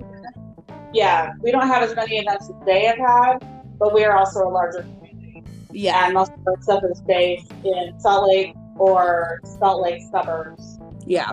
yeah, 0.92 1.32
we 1.42 1.50
don't 1.50 1.66
have 1.68 1.82
as 1.82 1.94
many 1.94 2.18
events 2.18 2.48
as 2.48 2.56
they 2.64 2.84
have 2.86 2.98
had, 2.98 3.38
but 3.78 3.92
we 3.92 4.04
are 4.04 4.16
also 4.16 4.48
a 4.48 4.50
larger 4.50 4.82
community, 4.82 5.42
Yeah. 5.70 6.04
and 6.06 6.14
most 6.14 6.32
of 6.32 6.38
our 6.46 6.62
stuff 6.62 6.82
is 6.90 7.00
based 7.02 7.52
in 7.64 7.98
Salt 8.00 8.28
Lake 8.28 8.54
or 8.76 9.40
Salt 9.44 9.82
Lake 9.82 10.02
suburbs. 10.10 10.78
Yeah. 11.06 11.32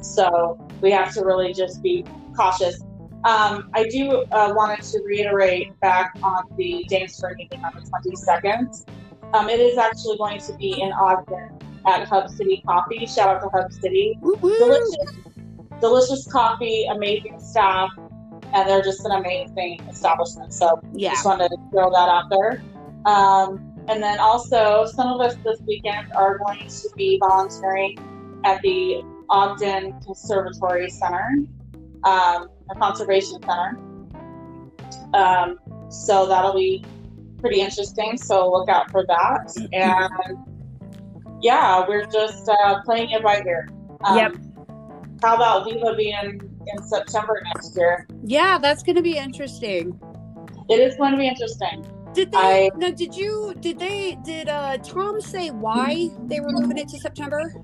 So 0.00 0.58
we 0.80 0.90
have 0.92 1.12
to 1.14 1.24
really 1.24 1.52
just 1.52 1.82
be 1.82 2.04
cautious. 2.36 2.80
Um, 3.24 3.68
I 3.74 3.88
do 3.90 4.24
uh, 4.30 4.52
wanted 4.54 4.82
to 4.84 5.00
reiterate 5.04 5.78
back 5.80 6.12
on 6.22 6.44
the 6.56 6.86
Danesford 6.88 7.36
meeting 7.36 7.64
on 7.64 7.72
the 7.74 7.80
22nd. 7.80 8.86
Um, 9.34 9.48
it 9.48 9.60
is 9.60 9.76
actually 9.76 10.16
going 10.18 10.38
to 10.40 10.52
be 10.54 10.80
in 10.80 10.92
Ogden 10.92 11.58
at 11.86 12.06
Hub 12.08 12.30
City 12.30 12.62
Coffee. 12.66 13.06
Shout 13.06 13.28
out 13.28 13.42
to 13.42 13.48
Hub 13.48 13.72
City. 13.72 14.16
Woo-woo. 14.20 14.56
Delicious, 14.58 15.16
delicious 15.80 16.26
coffee, 16.30 16.86
amazing 16.90 17.40
staff, 17.40 17.90
and 18.54 18.68
they're 18.68 18.82
just 18.82 19.04
an 19.04 19.12
amazing 19.12 19.80
establishment. 19.90 20.54
So 20.54 20.80
Yeah. 20.92 21.10
just 21.10 21.24
wanted 21.26 21.48
to 21.48 21.56
throw 21.72 21.90
that 21.90 22.08
out 22.08 22.30
there. 22.30 22.62
Um, 23.04 23.67
and 23.88 24.02
then 24.02 24.18
also, 24.18 24.86
some 24.86 25.08
of 25.08 25.20
us 25.20 25.36
this 25.44 25.60
weekend 25.66 26.12
are 26.12 26.38
going 26.38 26.66
to 26.68 26.88
be 26.96 27.18
volunteering 27.20 27.98
at 28.44 28.60
the 28.62 29.02
Ogden 29.30 30.00
Conservatory 30.00 30.90
Center, 30.90 31.38
um, 32.04 32.48
a 32.70 32.74
conservation 32.78 33.40
center. 33.42 33.78
Um, 35.14 35.58
so 35.90 36.26
that'll 36.26 36.54
be 36.54 36.84
pretty 37.38 37.60
interesting. 37.60 38.16
So 38.16 38.50
look 38.50 38.68
out 38.68 38.90
for 38.90 39.04
that. 39.06 39.56
And 39.72 40.38
yeah, 41.40 41.84
we're 41.86 42.06
just 42.06 42.48
uh, 42.48 42.82
playing 42.84 43.10
it 43.10 43.22
by 43.22 43.42
ear. 43.46 43.68
Um, 44.04 44.16
Yep. 44.16 44.36
How 45.22 45.34
about 45.34 45.64
Viva 45.64 45.94
being 45.96 46.40
in 46.66 46.82
September 46.84 47.42
next 47.54 47.76
year? 47.76 48.06
Yeah, 48.24 48.58
that's 48.58 48.84
going 48.84 48.96
to 48.96 49.02
be 49.02 49.16
interesting. 49.16 49.98
It 50.68 50.78
is 50.80 50.96
going 50.96 51.12
to 51.12 51.18
be 51.18 51.26
interesting. 51.26 51.84
Did 52.18 52.32
they? 52.32 52.66
I- 52.66 52.70
no, 52.76 52.90
did 52.90 53.14
you? 53.14 53.54
Did 53.60 53.78
they? 53.78 54.18
Did 54.24 54.48
uh 54.48 54.76
Tom 54.78 55.20
say 55.20 55.50
why 55.50 56.10
they 56.26 56.40
were 56.40 56.50
moving 56.50 56.76
it 56.78 56.88
to 56.88 56.98
September? 56.98 57.54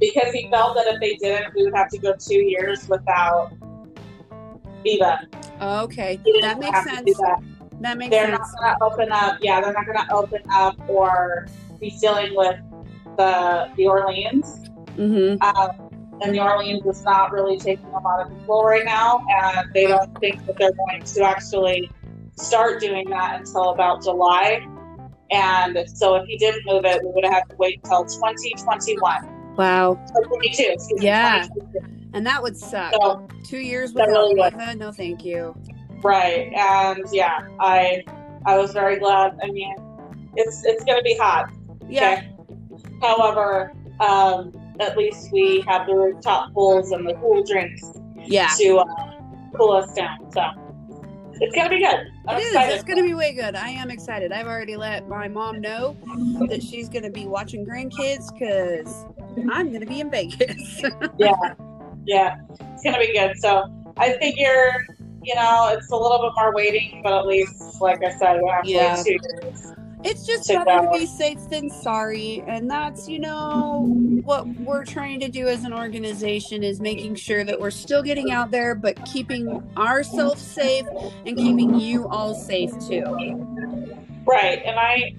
because 0.00 0.32
he 0.32 0.48
felt 0.50 0.74
that 0.74 0.86
if 0.88 1.00
they 1.00 1.14
didn't, 1.16 1.54
we 1.54 1.64
would 1.64 1.74
have 1.74 1.88
to 1.90 1.98
go 1.98 2.14
two 2.18 2.40
years 2.40 2.88
without 2.88 3.52
Viva. 4.82 5.20
Okay, 5.60 6.18
that 6.40 6.58
makes 6.58 6.82
sense. 6.82 7.18
that. 7.18 7.38
That 7.80 7.98
makes 7.98 8.10
They're 8.10 8.26
sense. 8.34 8.54
not 8.60 8.78
going 8.80 8.90
to 8.90 8.94
open 8.94 9.12
up. 9.12 9.38
Yeah, 9.42 9.60
they're 9.60 9.72
not 9.74 9.86
going 9.86 9.98
to 9.98 10.12
open 10.14 10.42
up 10.50 10.76
or 10.88 11.46
be 11.78 11.90
dealing 12.00 12.34
with 12.34 12.56
the 13.18 13.68
the 13.76 13.86
Orleans. 13.86 14.70
Mm-hmm. 14.96 15.42
Um, 15.42 15.90
and 16.22 16.32
New 16.32 16.40
Orleans 16.40 16.86
is 16.86 17.04
not 17.04 17.32
really 17.32 17.58
taking 17.58 17.86
a 17.86 18.00
lot 18.00 18.24
of 18.26 18.36
people 18.38 18.64
right 18.64 18.84
now, 18.84 19.24
and 19.28 19.72
they 19.74 19.86
don't 19.86 20.18
think 20.20 20.44
that 20.46 20.56
they're 20.56 20.72
going 20.72 21.02
to 21.02 21.22
actually 21.22 21.90
start 22.42 22.80
doing 22.80 23.08
that 23.10 23.40
until 23.40 23.70
about 23.70 24.02
July. 24.02 24.66
And 25.30 25.78
so, 25.88 26.16
if 26.16 26.26
he 26.26 26.36
didn't 26.36 26.62
move 26.66 26.84
it, 26.84 27.00
we 27.02 27.10
would 27.12 27.24
have 27.24 27.32
had 27.32 27.48
to 27.50 27.56
wait 27.56 27.80
until 27.84 28.04
2021, 28.04 29.54
Wow, 29.56 29.92
or 30.14 30.24
22. 30.24 30.76
Yeah. 30.98 31.44
2022. 31.44 32.08
and 32.14 32.26
that 32.26 32.42
would 32.42 32.56
suck. 32.56 32.92
So, 33.00 33.26
Two 33.44 33.58
years 33.58 33.92
without 33.94 34.08
really? 34.08 34.74
No, 34.76 34.92
thank 34.92 35.24
you. 35.24 35.54
right, 36.02 36.52
and 36.54 37.02
yeah, 37.12 37.48
I 37.60 38.02
I 38.44 38.58
was 38.58 38.72
very 38.72 38.98
glad. 38.98 39.38
I 39.42 39.46
mean, 39.50 39.74
it's 40.36 40.64
it's 40.64 40.84
going 40.84 40.98
to 40.98 41.02
be 41.04 41.16
hot. 41.16 41.50
Yeah, 41.88 42.22
Okay. 42.70 42.88
However, 43.00 43.72
um, 44.00 44.52
at 44.80 44.96
least 44.98 45.32
we 45.32 45.62
have 45.66 45.86
the 45.86 45.94
rooftop 45.94 46.52
pools 46.52 46.92
and 46.92 47.06
the 47.08 47.14
cool 47.14 47.42
drinks 47.44 47.82
yeah. 48.24 48.48
to 48.58 48.78
uh, 48.78 48.84
cool 49.56 49.72
us 49.72 49.92
down. 49.94 50.30
So 50.32 50.42
it's 51.40 51.56
gonna 51.56 51.70
be 51.70 51.78
good. 51.80 52.12
I'm 52.28 52.38
It 52.38 52.42
is. 52.42 52.74
It's 52.74 52.84
going 52.84 52.98
to 52.98 53.02
be 53.02 53.14
way 53.14 53.32
good. 53.34 53.56
I 53.56 53.70
am 53.70 53.90
excited. 53.90 54.30
I've 54.30 54.46
already 54.46 54.76
let 54.76 55.08
my 55.08 55.26
mom 55.26 55.60
know 55.60 55.96
that 56.48 56.62
she's 56.62 56.88
going 56.88 57.02
to 57.02 57.10
be 57.10 57.26
watching 57.26 57.66
grandkids 57.66 58.32
because 58.32 59.04
I'm 59.50 59.68
going 59.68 59.80
to 59.80 59.86
be 59.86 60.00
in 60.00 60.10
Vegas. 60.10 60.82
yeah, 61.18 61.34
yeah, 62.04 62.36
it's 62.60 62.82
gonna 62.84 62.98
be 62.98 63.12
good. 63.12 63.36
So 63.38 63.64
I 63.96 64.12
figure, 64.18 64.72
you 65.22 65.34
know, 65.34 65.70
it's 65.72 65.90
a 65.90 65.96
little 65.96 66.18
bit 66.18 66.32
more 66.36 66.54
waiting, 66.54 67.00
but 67.02 67.12
at 67.12 67.26
least, 67.26 67.80
like 67.80 68.02
I 68.04 68.10
said, 68.10 68.40
we 68.42 68.50
have 68.50 68.64
to 68.64 68.70
Yeah. 68.70 69.02
two 69.02 69.10
years. 69.10 69.71
It's 70.04 70.26
just 70.26 70.48
better 70.48 70.86
to 70.86 70.90
be 70.92 71.06
safe 71.06 71.48
than 71.48 71.70
sorry. 71.70 72.42
And 72.46 72.70
that's, 72.70 73.08
you 73.08 73.18
know, 73.18 73.86
what 74.24 74.46
we're 74.46 74.84
trying 74.84 75.20
to 75.20 75.28
do 75.28 75.48
as 75.48 75.64
an 75.64 75.72
organization 75.72 76.62
is 76.62 76.80
making 76.80 77.14
sure 77.16 77.44
that 77.44 77.60
we're 77.60 77.70
still 77.70 78.02
getting 78.02 78.30
out 78.30 78.50
there, 78.50 78.74
but 78.74 79.04
keeping 79.04 79.62
ourselves 79.76 80.42
safe 80.42 80.86
and 81.26 81.36
keeping 81.36 81.78
you 81.78 82.08
all 82.08 82.34
safe 82.34 82.72
too. 82.86 83.04
Right, 84.26 84.62
and 84.64 84.78
I, 84.78 85.16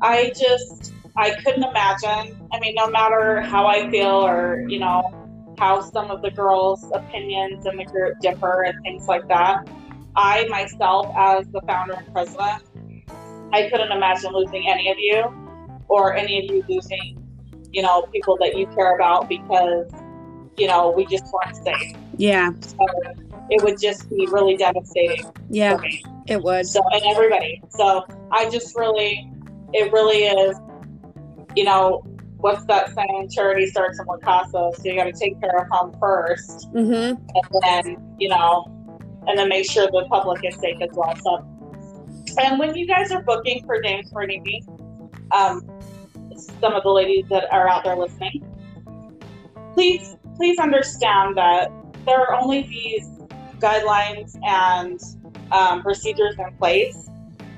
I 0.00 0.30
just, 0.30 0.92
I 1.16 1.30
couldn't 1.42 1.64
imagine. 1.64 2.48
I 2.52 2.60
mean, 2.60 2.74
no 2.74 2.88
matter 2.88 3.40
how 3.40 3.66
I 3.66 3.90
feel, 3.90 4.26
or 4.26 4.66
you 4.68 4.78
know, 4.78 5.54
how 5.58 5.80
some 5.80 6.10
of 6.10 6.22
the 6.22 6.30
girls' 6.30 6.84
opinions 6.92 7.66
in 7.66 7.76
the 7.76 7.84
group 7.84 8.18
differ 8.20 8.62
and 8.62 8.82
things 8.82 9.06
like 9.06 9.26
that. 9.28 9.68
I 10.14 10.46
myself, 10.48 11.12
as 11.16 11.46
the 11.48 11.60
founder 11.66 11.94
and 11.94 12.12
president, 12.12 12.62
I 13.56 13.70
couldn't 13.70 13.90
imagine 13.90 14.32
losing 14.32 14.68
any 14.68 14.90
of 14.90 14.98
you, 14.98 15.18
or 15.88 16.14
any 16.14 16.38
of 16.38 16.44
you 16.54 16.64
losing, 16.68 17.22
you 17.72 17.82
know, 17.82 18.02
people 18.12 18.36
that 18.40 18.56
you 18.56 18.66
care 18.68 18.94
about 18.96 19.28
because, 19.28 19.90
you 20.56 20.66
know, 20.66 20.90
we 20.90 21.06
just 21.06 21.24
weren't 21.32 21.56
safe. 21.56 21.96
Yeah. 22.18 22.50
So 22.60 22.76
it 23.50 23.62
would 23.62 23.80
just 23.80 24.08
be 24.10 24.26
really 24.30 24.56
devastating 24.56 25.24
Yeah, 25.48 25.78
it 26.26 26.42
would. 26.42 26.66
So 26.66 26.80
and 26.92 27.02
everybody. 27.06 27.62
So 27.70 28.04
I 28.30 28.50
just 28.50 28.76
really, 28.76 29.30
it 29.72 29.92
really 29.92 30.24
is, 30.24 30.56
you 31.54 31.64
know, 31.64 32.02
what's 32.38 32.64
that 32.66 32.94
saying? 32.94 33.30
Charity 33.30 33.66
starts 33.68 33.98
in 34.00 34.06
La 34.06 34.18
Casa. 34.18 34.70
So 34.76 34.82
you 34.84 34.96
got 34.96 35.04
to 35.04 35.12
take 35.12 35.40
care 35.40 35.56
of 35.56 35.68
home 35.70 35.96
first, 35.98 36.68
Mm-hmm. 36.72 37.14
and 37.36 37.62
then 37.62 38.16
you 38.18 38.28
know, 38.28 38.64
and 39.26 39.38
then 39.38 39.48
make 39.48 39.70
sure 39.70 39.86
the 39.86 40.04
public 40.10 40.44
is 40.44 40.54
safe 40.56 40.76
as 40.82 40.90
well. 40.92 41.14
So, 41.16 41.55
and 42.38 42.58
when 42.58 42.74
you 42.76 42.86
guys 42.86 43.10
are 43.12 43.22
booking 43.22 43.64
for 43.64 43.80
James 43.82 44.10
Bernini, 44.10 44.62
um, 45.32 45.62
some 46.60 46.74
of 46.74 46.82
the 46.82 46.90
ladies 46.90 47.24
that 47.30 47.52
are 47.52 47.68
out 47.68 47.84
there 47.84 47.96
listening, 47.96 48.42
please, 49.74 50.16
please 50.36 50.58
understand 50.58 51.36
that 51.36 51.70
there 52.04 52.18
are 52.20 52.34
only 52.34 52.62
these 52.62 53.08
guidelines 53.58 54.36
and 54.44 55.00
um, 55.52 55.82
procedures 55.82 56.34
in 56.38 56.54
place 56.56 57.08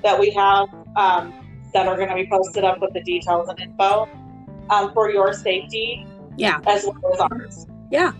that 0.02 0.18
we 0.18 0.30
have 0.30 0.68
um, 0.96 1.32
that 1.74 1.86
are 1.88 1.96
going 1.96 2.08
to 2.08 2.14
be 2.14 2.26
posted 2.28 2.64
up 2.64 2.80
with 2.80 2.92
the 2.94 3.02
details 3.02 3.48
and 3.48 3.60
info 3.60 4.08
um, 4.70 4.92
for 4.92 5.10
your 5.10 5.32
safety 5.32 6.06
Yeah. 6.36 6.60
as 6.66 6.84
well 6.86 7.12
as 7.14 7.20
ours. 7.20 7.66
Yeah. 7.90 8.12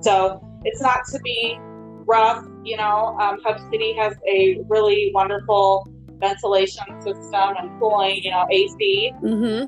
So 0.00 0.42
it's 0.64 0.80
not 0.80 1.00
to 1.12 1.18
be 1.20 1.58
rough, 2.06 2.44
you 2.64 2.76
know. 2.76 3.16
Um, 3.20 3.38
Hub 3.44 3.58
City 3.70 3.94
has 3.98 4.14
a 4.28 4.60
really 4.68 5.10
wonderful 5.14 5.86
ventilation 6.18 6.84
system 7.02 7.54
and 7.58 7.78
cooling, 7.78 8.22
you 8.22 8.30
know, 8.30 8.46
AC. 8.50 9.12
Mm-hmm. 9.22 9.64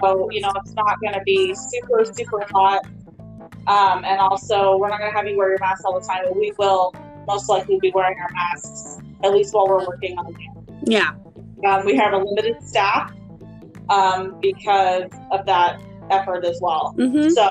So, 0.00 0.30
you 0.30 0.40
know, 0.40 0.52
it's 0.56 0.74
not 0.74 1.00
going 1.00 1.14
to 1.14 1.22
be 1.24 1.54
super, 1.54 2.04
super 2.04 2.44
hot. 2.50 2.86
Um, 3.66 4.04
and 4.04 4.18
also, 4.20 4.76
we're 4.78 4.88
not 4.88 4.98
going 4.98 5.10
to 5.10 5.16
have 5.16 5.26
you 5.26 5.36
wear 5.36 5.50
your 5.50 5.58
mask 5.60 5.84
all 5.84 5.98
the 5.98 6.06
time, 6.06 6.24
but 6.24 6.36
we 6.36 6.52
will 6.58 6.94
most 7.26 7.48
likely 7.48 7.78
be 7.80 7.90
wearing 7.94 8.18
our 8.18 8.30
masks, 8.32 8.98
at 9.22 9.32
least 9.32 9.54
while 9.54 9.68
we're 9.68 9.86
working 9.86 10.18
on 10.18 10.34
it. 10.34 10.36
Yeah. 10.84 11.14
Um, 11.66 11.84
we 11.84 11.96
have 11.96 12.12
a 12.12 12.18
limited 12.18 12.62
staff 12.62 13.12
um, 13.90 14.38
because 14.40 15.10
of 15.30 15.44
that 15.46 15.80
effort 16.10 16.44
as 16.44 16.58
well. 16.62 16.94
Mm-hmm. 16.96 17.30
So, 17.30 17.48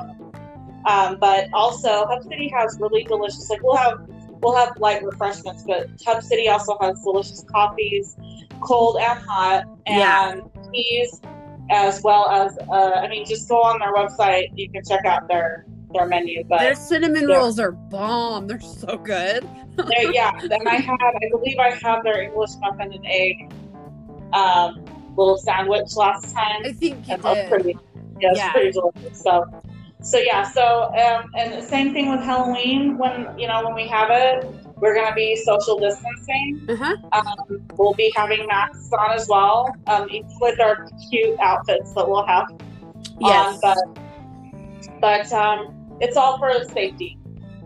um, 0.85 1.17
but 1.19 1.49
also 1.53 2.05
Hub 2.07 2.23
City 2.23 2.51
has 2.55 2.77
really 2.79 3.03
delicious. 3.03 3.49
Like 3.49 3.61
we'll 3.61 3.75
have 3.75 4.07
we'll 4.41 4.55
have 4.55 4.77
light 4.77 5.03
refreshments, 5.03 5.63
but 5.67 5.87
Hub 6.05 6.23
City 6.23 6.47
also 6.49 6.77
has 6.81 7.01
delicious 7.03 7.43
coffees, 7.51 8.15
cold 8.61 8.97
and 8.99 9.19
hot, 9.19 9.65
Yeah. 9.87 10.31
and 10.33 10.41
teas, 10.73 11.21
as 11.69 12.01
well 12.03 12.29
as 12.29 12.57
uh, 12.69 12.91
I 12.95 13.07
mean, 13.07 13.25
just 13.25 13.47
go 13.49 13.61
on 13.61 13.79
their 13.79 13.93
website. 13.93 14.47
You 14.55 14.69
can 14.69 14.83
check 14.83 15.05
out 15.05 15.27
their 15.27 15.65
their 15.93 16.05
menu. 16.05 16.43
But 16.43 16.59
Their 16.59 16.75
cinnamon 16.75 17.27
rolls 17.27 17.59
are 17.59 17.71
bomb. 17.71 18.47
They're 18.47 18.59
so 18.59 18.97
good. 18.97 19.47
they- 19.77 20.09
yeah, 20.13 20.31
then 20.47 20.67
I 20.67 20.75
had 20.89 20.97
I 21.01 21.29
believe 21.31 21.57
I 21.59 21.69
had 21.71 22.01
their 22.03 22.21
English 22.21 22.51
muffin 22.59 22.91
and 22.93 23.05
egg 23.05 23.51
um, 24.33 24.83
little 25.15 25.37
sandwich 25.37 25.95
last 25.95 26.33
time. 26.33 26.61
I 26.65 26.71
think 26.73 27.07
you 27.07 27.13
and 27.13 27.23
did. 27.23 27.49
pretty 27.49 27.77
yeah, 28.19 28.31
Yeah. 28.35 28.51
pretty 28.51 28.71
delicious. 28.71 29.21
So 29.21 29.45
so 30.07 30.17
yeah, 30.19 30.49
so 30.49 30.85
um 30.95 31.29
and 31.37 31.51
the 31.53 31.61
same 31.61 31.91
thing 31.93 32.09
with 32.09 32.21
Halloween 32.21 32.97
when 32.97 33.27
you 33.37 33.47
know 33.47 33.63
when 33.65 33.75
we 33.75 33.87
have 33.87 34.09
it, 34.09 34.45
we're 34.77 34.95
gonna 34.95 35.13
be 35.15 35.35
social 35.35 35.77
distancing. 35.77 36.65
Uh-huh. 36.69 36.95
Um, 37.11 37.61
we'll 37.77 37.93
be 37.93 38.11
having 38.15 38.47
masks 38.47 38.89
on 38.97 39.11
as 39.11 39.27
well, 39.27 39.75
um, 39.87 40.07
even 40.09 40.29
with 40.39 40.59
our 40.61 40.87
cute 41.09 41.37
outfits 41.39 41.91
that 41.93 42.07
we'll 42.07 42.25
have 42.25 42.45
Yes. 43.19 43.59
on, 43.63 43.75
but 43.93 45.01
but 45.01 45.33
um 45.33 45.73
it's 45.99 46.15
all 46.15 46.37
for 46.37 46.53
safety, 46.71 47.17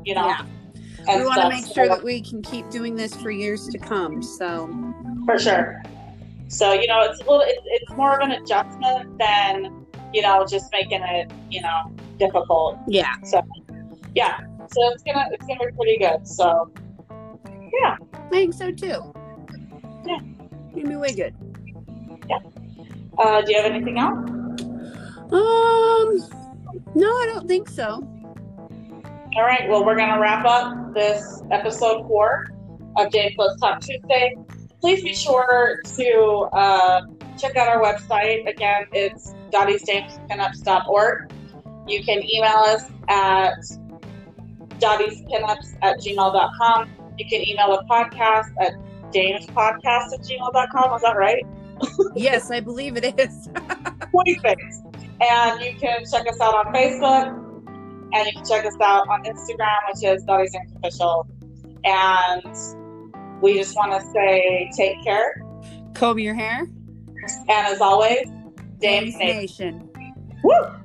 you 0.03 0.15
know. 0.15 0.27
Yeah. 0.27 1.17
we 1.17 1.25
want 1.25 1.41
to 1.41 1.49
make 1.49 1.65
sure 1.65 1.85
So- 1.85 1.95
that 1.95 2.03
we 2.03 2.21
can 2.21 2.41
keep 2.41 2.69
doing 2.71 2.95
this 2.95 3.13
for 3.15 3.29
years 3.29 3.67
to 3.67 3.77
come. 3.77 4.23
So 4.23 4.67
for 5.25 5.37
sure. 5.37 5.83
So 6.47 6.73
you 6.73 6.87
know, 6.87 7.01
it's 7.01 7.19
a 7.21 7.23
little, 7.23 7.43
it's 7.45 7.91
more 7.91 8.19
of 8.19 8.27
an 8.27 8.31
adjustment 8.31 9.17
than 9.19 9.80
you 10.13 10.21
know 10.21 10.45
just 10.45 10.71
making 10.71 11.01
it 11.03 11.31
you 11.49 11.61
know 11.61 11.91
difficult. 12.17 12.77
Yeah. 12.87 13.15
So 13.23 13.41
yeah, 14.15 14.39
so 14.71 14.91
it's 14.91 15.03
gonna 15.03 15.25
it's 15.31 15.45
gonna 15.45 15.65
be 15.65 15.75
pretty 15.75 15.97
good. 15.97 16.27
So 16.27 16.71
yeah, 17.81 17.97
I 18.13 18.29
think 18.29 18.53
so 18.53 18.71
too. 18.71 19.13
Yeah. 20.05 20.19
Gonna 20.73 20.89
be 20.89 20.95
way 20.95 21.13
good. 21.13 21.35
uh, 23.17 23.41
do 23.41 23.51
you 23.51 23.61
have 23.61 23.71
anything 23.71 23.97
else? 23.97 24.29
Um, 25.31 26.51
no, 26.93 27.07
I 27.07 27.25
don't 27.33 27.47
think 27.47 27.69
so. 27.69 28.07
All 29.37 29.43
right, 29.43 29.69
well, 29.69 29.85
we're 29.85 29.95
gonna 29.95 30.19
wrap 30.19 30.45
up 30.45 30.93
this 30.93 31.41
episode 31.51 32.05
four 32.07 32.47
of 32.97 33.11
Dames 33.11 33.35
Let's 33.37 33.59
Talk 33.61 33.79
Tuesday. 33.79 34.35
Please 34.81 35.03
be 35.03 35.13
sure 35.13 35.79
to 35.95 36.49
uh, 36.53 37.01
check 37.37 37.55
out 37.55 37.67
our 37.69 37.81
website. 37.81 38.49
Again, 38.49 38.85
it's 38.91 39.33
dottiesdamespinups.org. 39.51 41.31
You 41.87 42.03
can 42.03 42.23
email 42.23 42.57
us 42.57 42.89
at 43.07 43.57
dottiespinups 44.79 45.77
at 45.81 45.99
gmail.com. 45.99 46.89
You 47.17 47.25
can 47.29 47.47
email 47.47 47.69
the 47.69 47.83
podcast 47.89 48.51
at 48.59 48.73
damespodcast 49.11 50.13
at 50.13 50.21
gmail.com. 50.21 50.95
Is 50.95 51.01
that 51.01 51.15
right? 51.17 51.45
Yes, 52.15 52.51
I 52.51 52.59
believe 52.59 52.95
it 52.95 53.19
is. 53.19 53.49
26. 54.11 54.81
And 55.21 55.61
you 55.61 55.73
can 55.79 56.03
check 56.11 56.27
us 56.27 56.39
out 56.39 56.53
on 56.53 56.73
Facebook. 56.73 57.37
And 58.13 58.27
you 58.27 58.33
can 58.33 58.45
check 58.45 58.65
us 58.65 58.75
out 58.81 59.07
on 59.07 59.23
Instagram, 59.23 59.77
which 59.87 60.03
is 60.03 60.23
Dottie's 60.25 60.51
Dames 60.51 60.73
Official. 60.75 61.27
And 61.83 63.41
we 63.41 63.57
just 63.57 63.75
want 63.75 63.99
to 63.99 64.11
say 64.11 64.69
take 64.75 65.03
care. 65.03 65.41
Comb 65.93 66.19
your 66.19 66.35
hair. 66.35 66.67
And 67.49 67.67
as 67.67 67.81
always, 67.81 68.27
Dames 68.81 69.15
Nation. 69.17 69.89
Nation. 69.91 69.91
Woo! 70.43 70.80